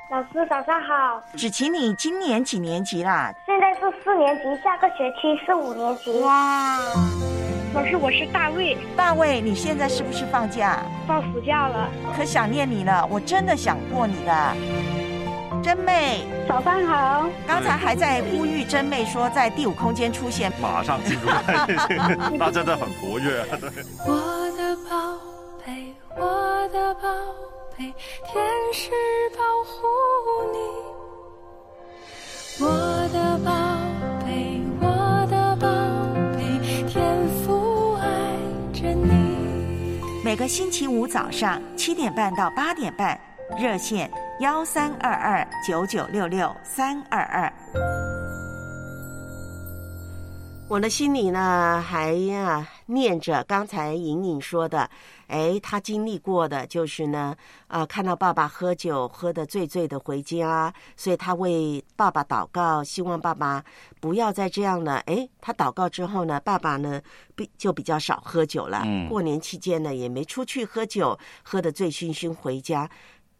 [0.09, 3.31] 老师早上好，芷琪，你今年几年级啦？
[3.45, 6.19] 现在是四年级，下个学期是五年级。
[6.21, 6.79] 哇，
[7.73, 10.83] 老师，我是大卫，大卫，你现在是不是放假？
[11.07, 11.89] 放暑假了。
[12.15, 14.55] 可想念你了，我真的想过你的。
[15.63, 23.41] 真妹，早上好，刚才还在呼吁真妹说在第五空间出现，马上进入概念，他真的很活跃。
[23.41, 23.57] 啊
[24.05, 25.17] 我的宝
[25.65, 27.09] 贝，我的宝
[27.75, 27.91] 贝，
[28.31, 28.91] 天使
[29.35, 30.92] 保护你。
[40.33, 43.15] 每个星期五早上七点半到八点半，
[43.55, 44.09] 热线
[44.39, 47.53] 幺三二二九九六六三二二。
[50.67, 54.89] 我的心里呢，还呀、念着刚才莹莹说的，
[55.33, 63.63] 哎，他经历过的就是呢，啊、看到爸爸喝酒喝得醉醉的回家，所以他为爸爸祷告，希望爸爸
[63.99, 64.97] 不要再这样了。
[65.07, 67.01] 哎，他祷告之后呢，爸爸呢
[67.35, 72.87] 比就比较少喝酒了，嗯过年期间呢也没出去喝酒，喝得醉醺醺回家。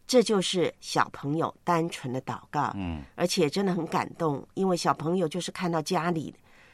[0.06, 6.34] 这就是小朋友单纯的祷告，嗯，而且真的很感动，因为小朋友就是看到家里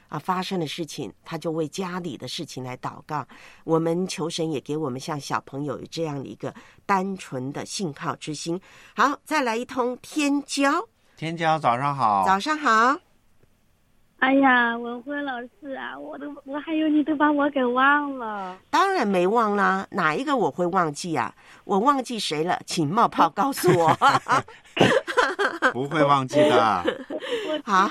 [0.10, 3.26] 啊发生的事情，他就为家里的事情来祷告。
[3.64, 6.54] 我们求神也给我们像小朋友有这样的一个
[6.86, 8.60] 单纯的信靠之心。
[8.96, 10.86] 好，再来一通天骄，
[11.16, 12.24] 天骄早上好。
[12.26, 12.98] 早上好。
[14.18, 18.58] 哎呀，文辉老师啊，我都我还有你都把我给忘了。
[18.70, 21.34] 当然没忘啦，哪一个我会忘记啊？
[21.64, 22.60] 我忘记谁了？
[22.66, 23.98] 请冒泡告诉我。
[25.72, 26.84] 不会忘记的。
[27.64, 27.90] 好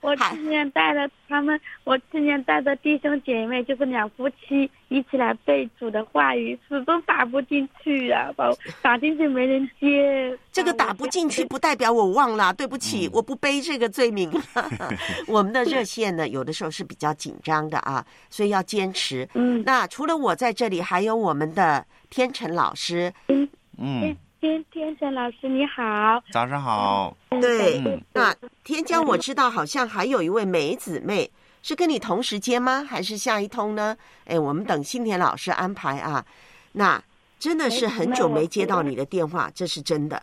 [0.00, 10.38] 我去年带的他们，我去年带的弟兄姐妹，就是两夫妻一起来背主的话语，始终打不进去啊，把我 打进去没人接。
[10.50, 14.30] 这个打不进去不代表我忘了，对不起，我不背这个罪名。
[15.28, 19.28] 我们的热线呢，有的时候是比较紧张的啊，所以要坚持。
[19.34, 23.12] 嗯，那除了我在这里，还有我们的天成老师。
[23.28, 23.48] 嗯
[23.78, 27.14] 嗯，天天成老师你好，早上好。
[27.28, 28.34] 对，嗯那
[28.64, 31.30] 天江我知道好像还有一位梅姊妹，
[31.62, 32.82] 是跟你同时间吗？
[32.82, 33.94] 还是下一通呢？
[34.24, 36.24] 哎，我们等新田老师安排啊。
[36.72, 37.02] 那
[37.38, 40.22] 真的是很久没接到你的电话，这是真的。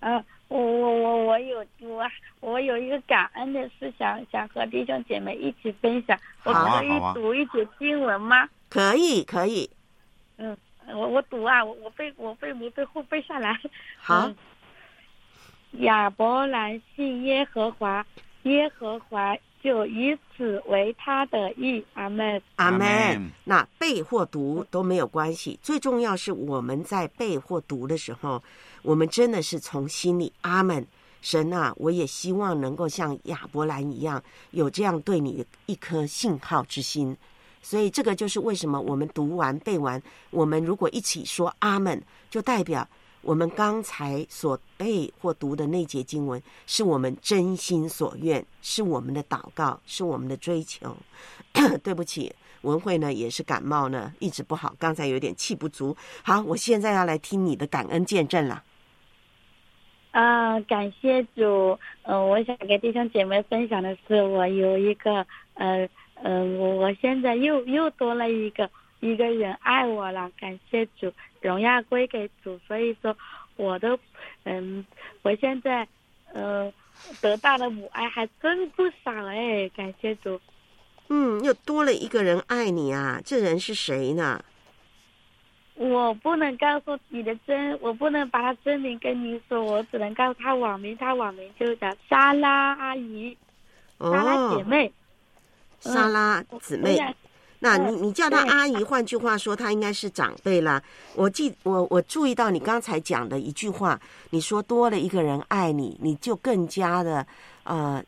[0.00, 2.10] 嗯，我我我我有我
[2.40, 8.48] 我有一个感恩的事想想和弟兄姐妹一起分享，我可以好啊读一节经文吗？
[8.70, 9.68] 可以，可以。
[10.38, 10.56] 嗯，
[10.94, 13.58] 我我读啊，我我背我背我背后背下来。
[13.98, 14.36] 好嗯
[15.74, 18.04] 亚伯兰信耶和华，
[18.42, 21.80] 耶和华就以此为他的义。
[21.94, 22.42] 阿门。
[22.56, 23.30] 阿门门。
[23.44, 28.42] 那背或读都没有关系，最重要是我们在背或读的时候，
[28.82, 30.84] 我们真的是从心里阿门。
[31.22, 34.20] 神啊，我也希望能够像亚伯兰一样，
[34.50, 37.16] 有这样对你的一颗信号之心。
[37.60, 42.88] 所以这个就是为什么我们读完背完，我们如果一起说阿门，就代表
[43.22, 50.96] 我们刚才所背或读的那节经文，是我们真心所愿，是我们的祷告，是我们的追求。
[51.82, 55.94] 对不起，文慧呢也是感冒呢，一直不好，刚才有点气不足。
[56.22, 58.62] 好，我现在要来听你的感恩见证了。
[60.12, 61.78] 啊、感谢主。
[62.02, 65.88] 嗯、我想给弟兄姐妹分享的是，我有一个，呃，
[66.22, 72.58] 呃，我我现在又又多了一个一个人爱我了，感谢主，荣耀归给主。
[72.66, 73.16] 所以说，
[73.56, 73.98] 我都，
[74.44, 74.84] 嗯，
[75.22, 75.86] 我现在，
[76.32, 76.72] 呃，
[77.20, 80.40] 得到的母爱还真不少哎，感谢主。
[81.08, 84.44] 嗯，又多了一个人爱你啊，这人是谁呢？
[85.74, 93.34] 我不能告诉你的真，我不能把他真名跟你说，我只能告诉他网名，他网名就叫莎拉阿姨，
[93.98, 94.92] 莎拉姐妹，
[95.80, 96.96] 莎拉姊妹。
[96.98, 97.14] 嗯
[97.62, 100.82] 那你你叫她阿姨，换句话说，她应该是长辈啦。
[101.14, 104.00] 我记我我注意到你刚才讲的一句话，
[104.30, 107.26] 你说多了一个人爱你，你就更加的
[107.64, 108.02] 呃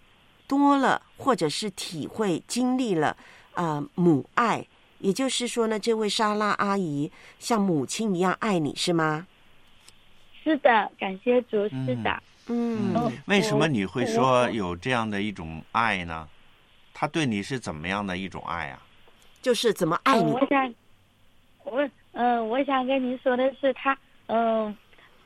[0.46, 3.14] 多了，或者是体会经历了
[3.52, 4.66] 呃母爱，
[5.00, 9.26] 也就是说呢，这位莎拉阿姨像母亲一样爱你，是吗？
[10.42, 16.26] 是的，感谢主，是的，嗯哦为什么你会说有这样的一种爱呢？
[17.02, 18.80] 他对你是怎么样的一种爱啊？
[19.40, 20.74] 就是怎么爱你嗯我想，
[21.64, 24.72] 我嗯、我想跟您说的是，他嗯、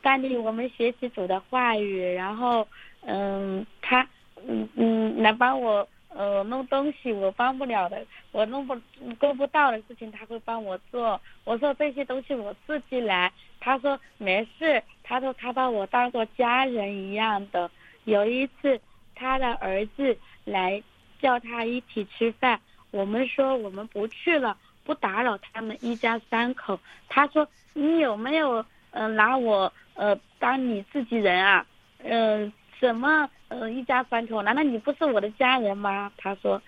[0.01, 2.67] 带领我们学习主的话语，然后
[3.03, 4.09] 嗯、他
[4.49, 8.03] 嗯嗯来帮我呃弄东西，我帮不了的，
[8.33, 8.75] 我弄不
[9.19, 11.21] 够不到的事情，他会帮我做。
[11.45, 17.71] 我说这些东西我自己来，他说没事，他说他把我当做家人一样的。
[18.05, 18.81] 有一次，
[19.15, 20.17] 他的儿子
[20.47, 20.83] 来
[21.21, 22.61] 叫他一起吃饭。
[22.91, 26.79] 我们说我们不去了，不打扰他们一家三口。
[27.09, 31.67] 他说你有没有呃拿我呃当你自己人啊？
[32.03, 34.43] 呃什么呃一家三口？
[34.43, 36.13] 难道你不是我的家人吗？
[36.17, 36.61] 他说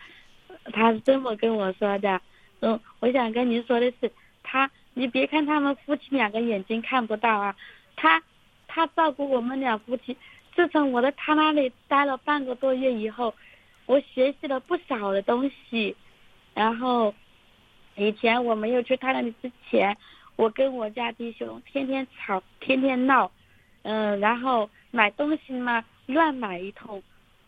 [0.72, 2.20] 他是这么跟我说的。
[2.60, 4.10] 嗯，我想跟您说的是，
[4.42, 7.54] 他你别看他们夫妻两个眼睛看不到啊，
[7.94, 8.22] 他
[8.66, 10.16] 他照顾我们俩夫妻。
[10.56, 13.32] 自从我在他那里待了半个多月以后，
[13.88, 15.96] 我学习了不少的东西。
[16.54, 17.14] 然后，
[17.96, 19.96] 以前我没有去他那里之前，
[20.36, 23.30] 我跟我家弟兄天天吵，天天闹，
[23.82, 27.02] 嗯、然后买东西嘛乱买一通。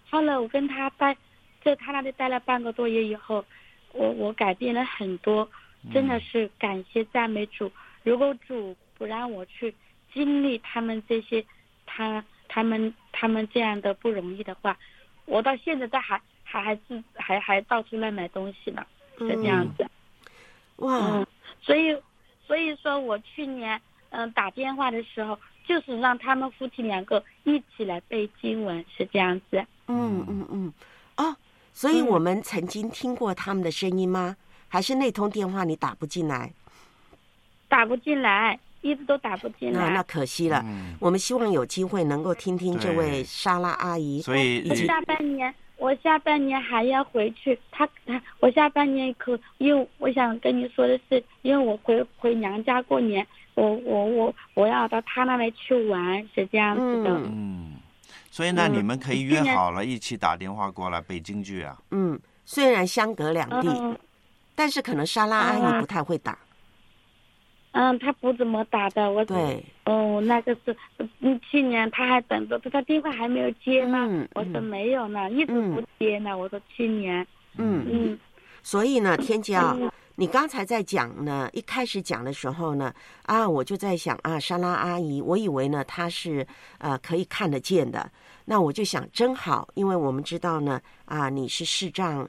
[0.08, 1.14] 后来我跟他待，
[1.62, 3.44] 在他那里待了半个多月以后，
[3.92, 5.48] 我我改变了很多，
[5.92, 7.70] 真的是感谢赞美主。
[8.02, 9.74] 如果主不让我去
[10.12, 11.44] 经历他们这些，
[11.84, 14.78] 他他们他们这样的不容易的话，
[15.30, 18.84] 我到现在都还还还是还还到处乱买东西呢，
[19.16, 19.86] 是这样子。
[20.76, 21.26] 哇嗯，
[21.62, 21.96] 所以
[22.46, 29.64] 所以说我去年嗯、打电话的时候，就是让他们夫妻两个一起来背经文，是这样子。
[29.86, 30.72] 嗯嗯嗯，
[31.16, 31.36] 哦，
[31.72, 34.36] 所以我们曾经听过他们的声音吗？
[34.66, 36.52] 还是那通电话你打不进来？
[37.68, 39.88] 打不进来，一直都打不进来。
[39.88, 40.64] 那那可惜了。
[40.98, 47.58] 我们希望有机会能够听听这位莎拉阿姨，所以我下半年，我下半年还要回去。
[47.70, 57.10] 他他，我下半年可，因为我想跟你说的是，因为我回回娘家过年，我我我我要到他那里去玩，是这样子的。
[57.10, 57.72] 嗯，
[58.30, 61.78] 所以呢，嗯你们可以约好了一起打电话过来北京剧啊。
[61.90, 63.96] 嗯，虽然相隔两地，嗯
[64.54, 66.38] 但是可能莎拉阿姨不太会打。
[67.72, 70.76] 嗯，他不怎么打的，我对，哦，那个是，
[71.20, 74.08] 嗯，去年他还等着，他电话还没有接呢。
[74.10, 76.36] 嗯我说没有呢，一直不接呢。
[76.36, 77.24] 我说去年，
[77.56, 78.18] 嗯嗯，
[78.62, 82.92] 所以呢，天骄嗯，你刚才在讲呢，一开始讲的时候呢，
[83.22, 86.44] 啊，我就在想啊，莎拉阿姨，我以为呢她是
[86.78, 88.10] 呃可以看得见的，
[88.46, 92.28] 那我就想真好，因为我们知道呢，啊，你是视障，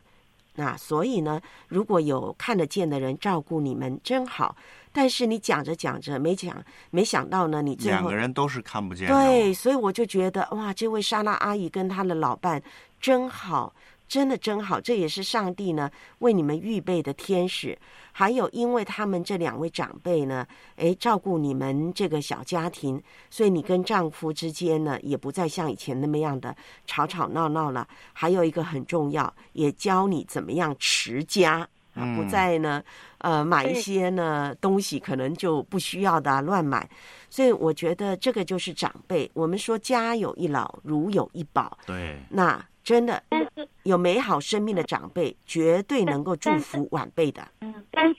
[0.55, 4.55] 那所以呢，如果有看得见的人照顾你们，真好。
[4.91, 9.13] 但是你讲着讲着，没讲，没想到呢，你最后两个人都是看不见的。
[9.13, 12.61] 对，所以我就觉得哇，这位莎拉阿姨跟她的老伴
[12.99, 13.73] 真好，
[14.07, 15.89] 真的真好，这也是上帝呢
[16.19, 17.77] 为你们预备的天使。
[18.11, 26.53] 还有，因为他们这两位长辈呢，诶，照顾你们这个小家庭，所以你跟丈夫之间呢，也不再像以前那么样的
[26.85, 27.87] 吵吵闹闹了。
[28.11, 31.65] 还有一个很重要，也教你怎么样持家。
[31.93, 32.83] 啊，不嗯再呢，
[33.19, 36.89] 呃，买一些呢东西可能就不需要的、啊、乱买，
[37.29, 39.29] 所以我觉得这个就是长辈。
[39.33, 47.47] 我们说家有一老，如有一宝，对，那真的但是有美好生命的长辈，绝对能够祝福晚辈的。
[47.61, 48.15] 嗯，但是，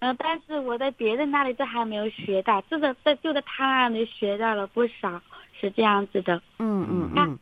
[0.00, 5.20] 呃，但是我在别人那里都还没有学到，这个在就在他那里学到了不少，
[5.58, 6.36] 是这样子的。
[6.58, 7.38] 嗯嗯嗯，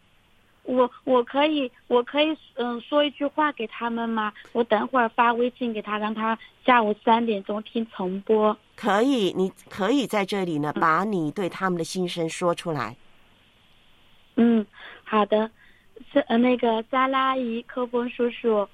[0.65, 4.33] 我我可以我可以嗯说一句话给他们吗？
[4.53, 8.57] 我等会儿发微信给他，让他下午三点钟听重播。
[8.77, 12.97] 可以，你可以在这里呢，把你对他们的心声说出来。
[14.37, 14.65] 嗯，
[15.05, 15.51] 好的，
[16.13, 18.67] 是呃那个莎拉阿姨、科峰叔叔，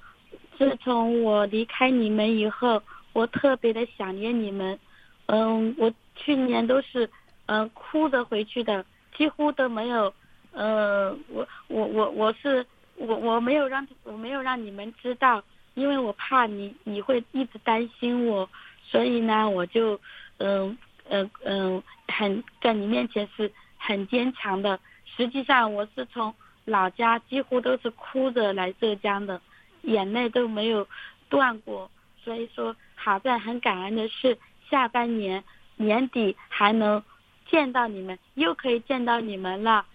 [0.57, 2.81] 自从我离开你们以后，
[3.13, 4.77] 我特别的想念你们。
[5.25, 7.05] 嗯，我去年都是
[7.47, 8.85] 嗯、呃哭着回去的，
[9.17, 10.13] 几乎都没有。
[10.51, 15.43] 呃，我我我我是我我没有让我没有让你们知道，
[15.75, 18.49] 因为我怕你你会一直担心我，
[18.83, 19.99] 所以呢，我就
[20.37, 20.77] 嗯
[21.09, 24.79] 嗯嗯，很在你面前是很坚强的。
[25.15, 26.33] 实际上，我是从
[26.65, 29.41] 老家几乎都是哭着来浙江的，
[29.81, 30.87] 眼泪都没有
[31.29, 31.89] 断过。
[32.23, 34.37] 所以说，好在很感恩的是，
[34.69, 35.43] 下半年
[35.77, 37.03] 年底还能
[37.49, 39.85] 见到你们，又可以见到你们了。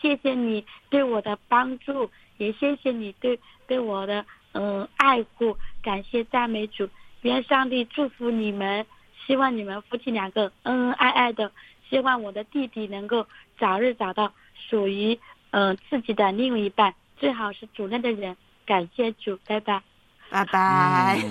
[0.00, 6.88] 谢谢你对我的帮助，也谢谢你对对我的嗯爱护，感谢赞美主，
[7.22, 8.86] 愿上帝祝福你们，
[9.26, 11.50] 希望你们夫妻两个恩恩爱爱的，
[11.88, 13.26] 希望我的弟弟能够
[13.58, 15.18] 早日找到属于
[15.50, 19.82] 嗯自己的另一半，最好是主任的人，感谢主，拜拜。
[20.30, 21.22] 拜拜！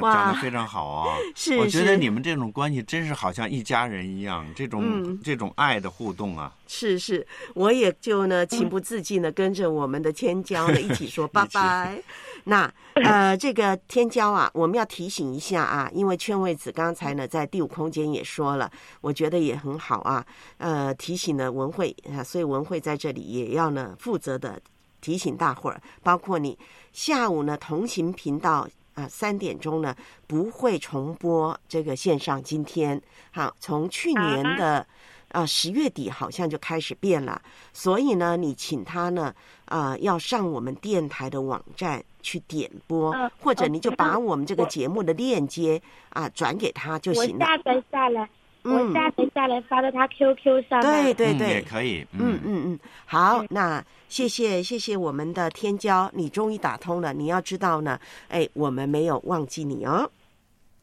[0.00, 1.16] 哇，讲的非常好啊！
[1.34, 6.52] 是，我觉得你们这种关系真是好像一家人一样，这种这种爱的互动啊。
[6.66, 11.98] 是是，我也就呢情不自禁的跟着我们的天骄呢一起说 拜拜。
[12.44, 20.24] 那呃，这个天骄啊，我们要提醒一下啊，因为劝位子刚才呢在第五空间也说了，我觉得也很好啊。
[20.58, 24.60] 呃，提醒了文慧啊，所以文慧在这里也要呢负责的。
[25.00, 26.58] 提醒大伙儿，包括你
[26.94, 29.94] 下午呢同行频道啊，三点钟呢
[30.28, 32.40] 不会重播这个线上。
[32.40, 34.86] 今天好，从去年的
[35.32, 37.42] 啊十月底好像就开始变了，
[37.72, 39.34] 所以呢，你请他呢
[39.64, 47.44] 啊要上我们电台的网站去点播，或者你就把我们这个节目的链接啊转给他就行了。
[47.44, 48.30] 下载下来。
[48.64, 50.80] 我下载下来发到他 QQ 上。
[50.80, 52.06] 对对对，也可以。
[52.12, 57.12] 嗯嗯嗯，好，那谢谢谢谢我们的天骄，你终于打通了。
[57.12, 57.98] 你要知道呢，
[58.28, 60.10] 哎，我们没有忘记你哦。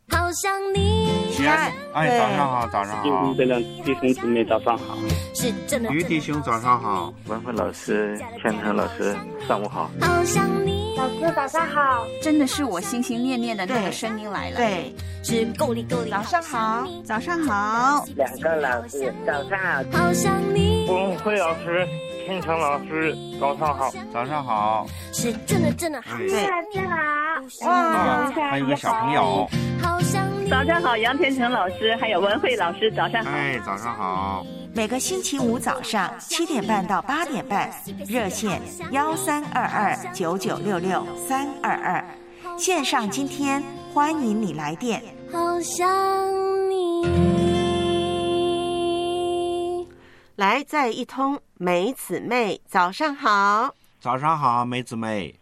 [0.10, 3.04] 好想你，亲爱，哎，早上好，早上好。
[3.34, 4.98] 弟兄姊妹早上好。
[5.90, 9.16] 于弟兄早上好，文慧老师、天成老师
[9.48, 9.90] 上午好。
[10.02, 12.06] 好想你，老师早上好。
[12.22, 14.58] 真的是我心心念念的那个声音来了。
[14.58, 16.12] 对，是够力够力。
[16.12, 18.06] 早上好，早上好。
[18.16, 19.84] 两个老师早上好。
[19.92, 21.88] 好想你，文慧老师。
[22.26, 26.62] 天成老师，早上好，早上好，是真的真的好，对，老
[27.50, 29.50] 师好，哇，还有个小朋友，
[30.50, 37.70] 早上好，杨天成老师，还有文慧老师，早上好，哎，早上好，每个星期五早上七点半到八点半，
[38.08, 38.62] 热线
[38.92, 42.06] 幺三二二九九六六三二二，
[42.58, 43.62] 线上今天
[43.94, 45.02] 欢迎你来电，
[45.32, 45.88] 好想
[50.42, 53.76] 来，再一通，梅姊妹，早上好。
[54.00, 55.36] 早上好，梅姊妹。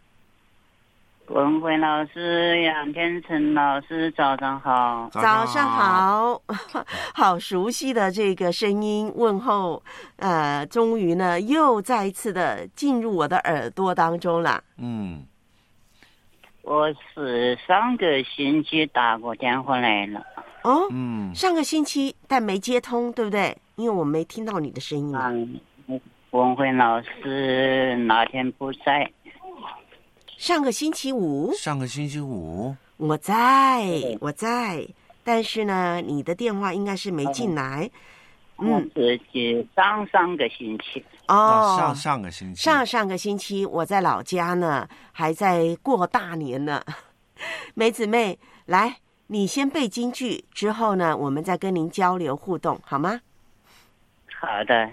[1.28, 5.08] 文慧老师、杨天成老师，早上好。
[5.10, 6.42] 早上好，
[7.16, 9.82] 好熟悉的这个声音问候，
[10.16, 14.62] 呃，终于呢，又再一次的进入我的耳朵当中了。
[14.76, 15.24] 嗯，
[16.60, 20.22] 我是上个星期打过电话来了。
[20.64, 23.56] 哦，嗯，上个星期但没接通，对不对？
[23.80, 25.16] 因为我没听到你的声音。
[25.16, 26.00] 嗯，
[26.32, 29.10] 文慧老师哪天不在。
[30.36, 31.50] 上个星期五。
[31.54, 32.76] 上个星期五。
[32.98, 33.86] 我在，
[34.20, 34.86] 我在，
[35.24, 37.90] 但是呢，你的电话应该是没进来。
[38.58, 41.02] 嗯，是上上个星期。
[41.28, 42.62] 哦，上上个星期。
[42.62, 46.82] 上上个星期我在老家呢，还在过大年呢。
[47.72, 53.22] 梅姊妹，来，你先背京剧，之后呢，我们再跟您交流互动，好吗？
[54.40, 54.74] 好的，《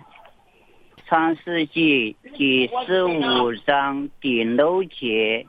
[1.07, 5.47] 创世纪》第十五章第六节，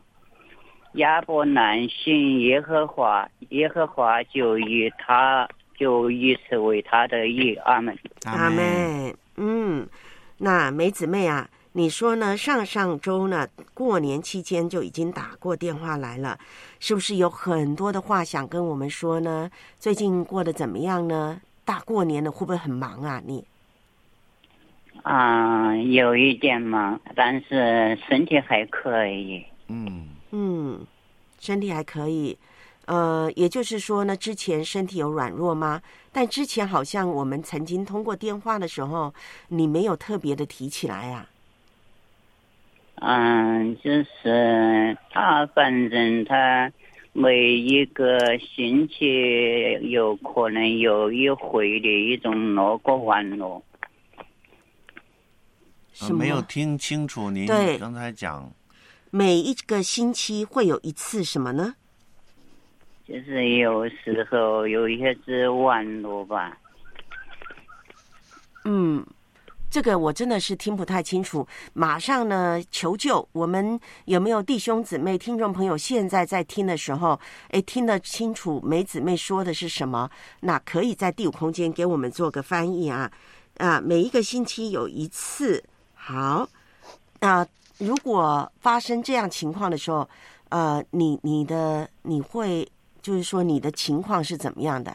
[0.92, 7.56] 亚伯兰信耶和华，耶和华就以他就以此为他的义。
[7.64, 7.98] 阿门。
[8.24, 9.12] 阿门。
[9.34, 9.88] 嗯，
[10.36, 12.36] 那梅姊妹啊，你说呢？
[12.36, 16.38] 上上周呢，过年期间就已经打过电话来了，
[16.78, 19.50] 是不是有很多的话想跟我们说呢？
[19.76, 21.40] 最近过得怎么样呢？
[21.64, 23.20] 大过年的会不会很忙啊？
[23.26, 23.44] 你？
[25.08, 29.42] 啊，有一点忙，但是身体还可以。
[29.68, 30.86] 嗯嗯，
[31.40, 32.36] 身体还可以。
[32.84, 35.80] 呃，也就是说呢，之前身体有软弱吗？
[36.12, 39.14] 但之前好像我们曾经通过电话的时候，
[39.48, 41.26] 你没有特别的提起来啊。
[42.96, 43.90] 嗯，就
[44.22, 46.70] 是他，反正他
[47.14, 52.98] 每一个星期有可能有一回的一种那个
[56.00, 56.16] 网络。
[56.16, 57.46] 没有听清楚您
[57.78, 58.50] 刚才讲，
[59.10, 61.74] 每一个星期会有一次什么呢？
[63.06, 66.58] 就是有时候有一些是网络吧。
[68.66, 69.02] 嗯，
[69.70, 73.26] 这个我真的是听不太清楚，马上呢求救。
[73.32, 77.18] 我们有没有弟兄姊妹、听众朋友现在在听的时候，
[77.48, 80.10] 哎，听得清楚梅姊妹说的是什么？
[80.40, 83.10] 那可以在第五空间给我们做个翻译啊
[83.56, 83.80] 啊！
[83.80, 85.64] 每一个星期有一次，
[86.08, 86.48] 好
[87.20, 87.46] 那。
[87.80, 90.08] 如果发生这样情况的时候，
[90.48, 92.66] 呃，你你的你会
[93.00, 94.92] 就是说你的情况是怎么样的？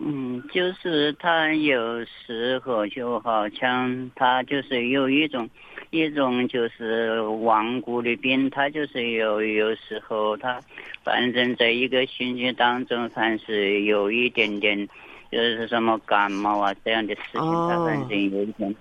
[0.00, 5.46] 嗯，就是他有时候就好像他就是有一种
[5.90, 10.58] 一种就是顽固的病，他就是有有时候他
[11.04, 14.88] 反正在一个星期当中，凡是有一点点
[15.30, 18.74] 就是什么感冒啊这样的事情，他反正有一点。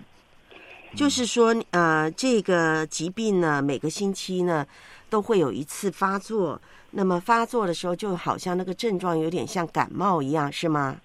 [0.96, 4.66] 就是说，呃，这个疾病呢，每个星期呢
[5.10, 6.60] 都会有一次发作。
[6.92, 10.96] 那么发作的时候，就好像那个症状有点像感冒一样，是吗？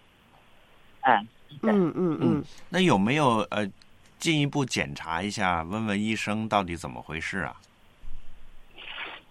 [1.03, 1.26] 嗯，
[1.62, 2.45] 嗯嗯嗯。
[2.68, 3.68] 那有没有呃
[4.18, 7.57] 进一步检查一下，问问医生到底怎么回事啊？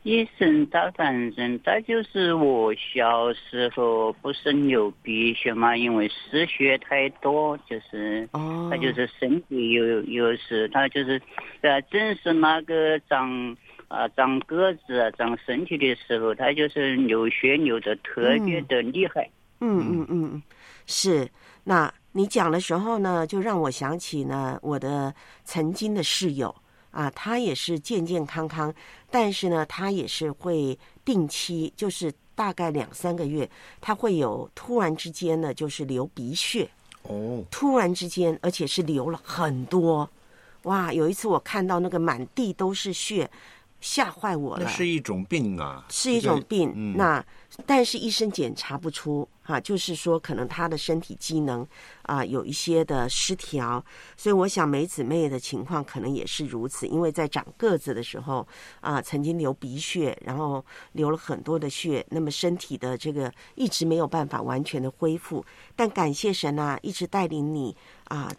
[0.03, 11.21] 医生他反正他就是我小时候不是流鼻血嘛，因为失血太多，就是他就是身体有有时他就是
[11.61, 13.55] 呃正是那个长
[13.89, 19.29] 啊长个子长身体的时候，他就是流血流的特别的厉害。
[19.59, 20.43] 嗯嗯嗯，
[20.85, 21.29] 是。
[21.65, 26.55] 那你讲的时候呢，就让我想起呢我的曾经的室友。
[26.91, 28.73] 啊，他也是健健康康，
[29.11, 36.69] 但是呢，他也是会定期，就是大概两三个月，他会有突然之间呢，就是流鼻血。
[37.03, 40.09] 哦，突然之间，而且是流了很多。
[40.63, 43.29] 哇，有一次我看到那个满地都是血。
[43.81, 44.65] 吓坏我了！
[44.65, 46.95] 那是一种病啊，是一种病。
[46.97, 47.23] 那
[47.65, 51.65] 但是医生检查不出啊，就是说可能他的身体机能
[52.03, 53.83] 啊有一些的失调，
[54.17, 58.45] 所以我想梅姊妹的情况可能也是如此，因为在长个子的时候
[58.81, 65.43] 啊，曾经流鼻血，然后流了很多的血，那么身体的这个一直没有办法完全的恢复。
[65.75, 67.75] 但感谢神啊，一直带领你
[68.05, 68.31] 啊，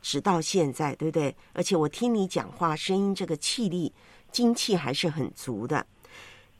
[0.00, 1.34] 直到现在，对不对？
[1.52, 3.92] 而且我听你讲话，声音这个气力。
[4.36, 5.86] 精气还是很足的，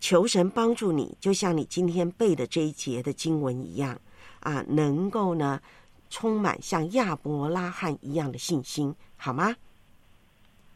[0.00, 4.00] 求神帮助你，就像你今天背的这一节的经文一样
[4.40, 5.60] 啊，能够呢
[6.08, 9.54] 充满像亚伯拉罕一样的信心，好吗？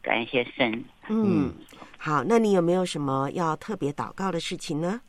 [0.03, 0.85] 感谢神。
[1.09, 1.51] 嗯，
[1.97, 5.01] 好，那你有没有什么要特别祷告的事情呢？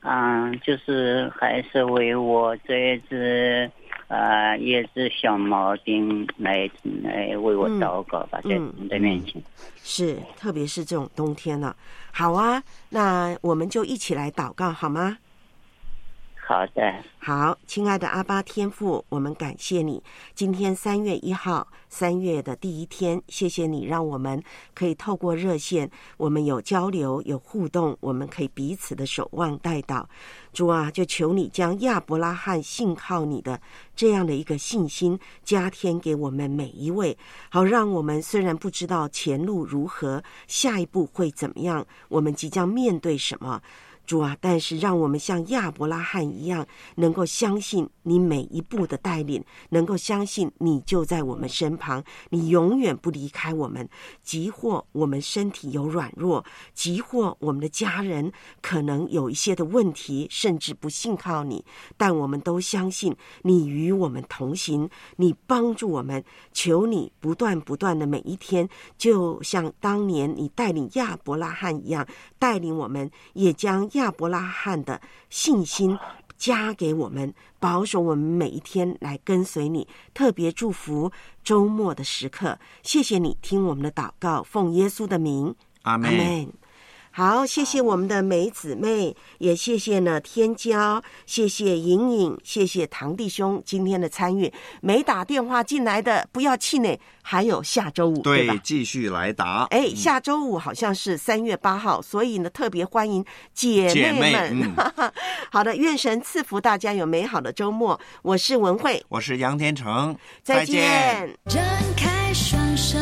[0.00, 3.70] 嗯，就是还是为我这一只。
[4.08, 6.70] 啊，也是小毛病来
[7.02, 9.42] 来为我祷告吧，在你的面前。
[9.82, 11.74] 是，特别是这种冬天了。
[12.12, 15.18] 好啊，那我们就一起来祷告好吗？
[16.48, 20.00] 好的，好，亲爱的阿巴天父，我们感谢你。
[20.32, 24.40] 今天三月一号，三月的第一天，谢谢你让我们
[24.72, 30.04] 可以透过热线，我们有交流，有互动，我们可以彼此的守望待祷。
[30.52, 33.60] 主啊，就求你将亚伯拉罕信靠你的
[33.96, 37.18] 这样的一个信心加添给我们每一位，
[37.50, 43.60] 好让我们虽然不知道前路如何，下一步会怎么样，我们即将面对什么。
[44.06, 53.88] 主啊，但是让我们像亚伯拉罕一样，能够相信你每一步的带领，能够相信你就在我们身旁，你永远不离开我们。
[54.22, 58.30] 即或我们身体有软弱，即或我们的家人
[58.62, 61.64] 可能有一些的问题，甚至不信靠你，
[61.96, 66.24] 但我们都相信你与我们同行，你帮助我们。
[66.52, 72.06] 求你不断不断的每一天，就像当年你带领亚伯拉罕一样，
[72.38, 73.90] 带领我们，也将。
[73.96, 75.98] 亚伯拉罕的信心
[76.38, 79.86] 加给我们，保守我们每一天来跟随你。
[80.14, 81.10] 特别祝福
[81.42, 86.48] 周末的时刻，谢谢你听我们的祷告，奉耶稣的名，阿门。
[87.16, 94.52] 好，谢谢我们的梅姊妹，也谢谢呢天骄，谢谢莹莹，谢谢堂弟兄今天的参与。
[94.82, 98.60] 没打电话进来的不要气馁，还有下周五对吧？
[98.62, 99.64] 继续来打。
[99.70, 104.70] 哎，下周五好像是三月八号，所以呢特别欢迎姐妹们。
[105.50, 107.98] 好的，愿神赐福大家有美好的周末。
[108.20, 111.34] 我是文慧，我是杨天成，再见。
[111.46, 111.64] 张
[111.96, 112.98] 开双手。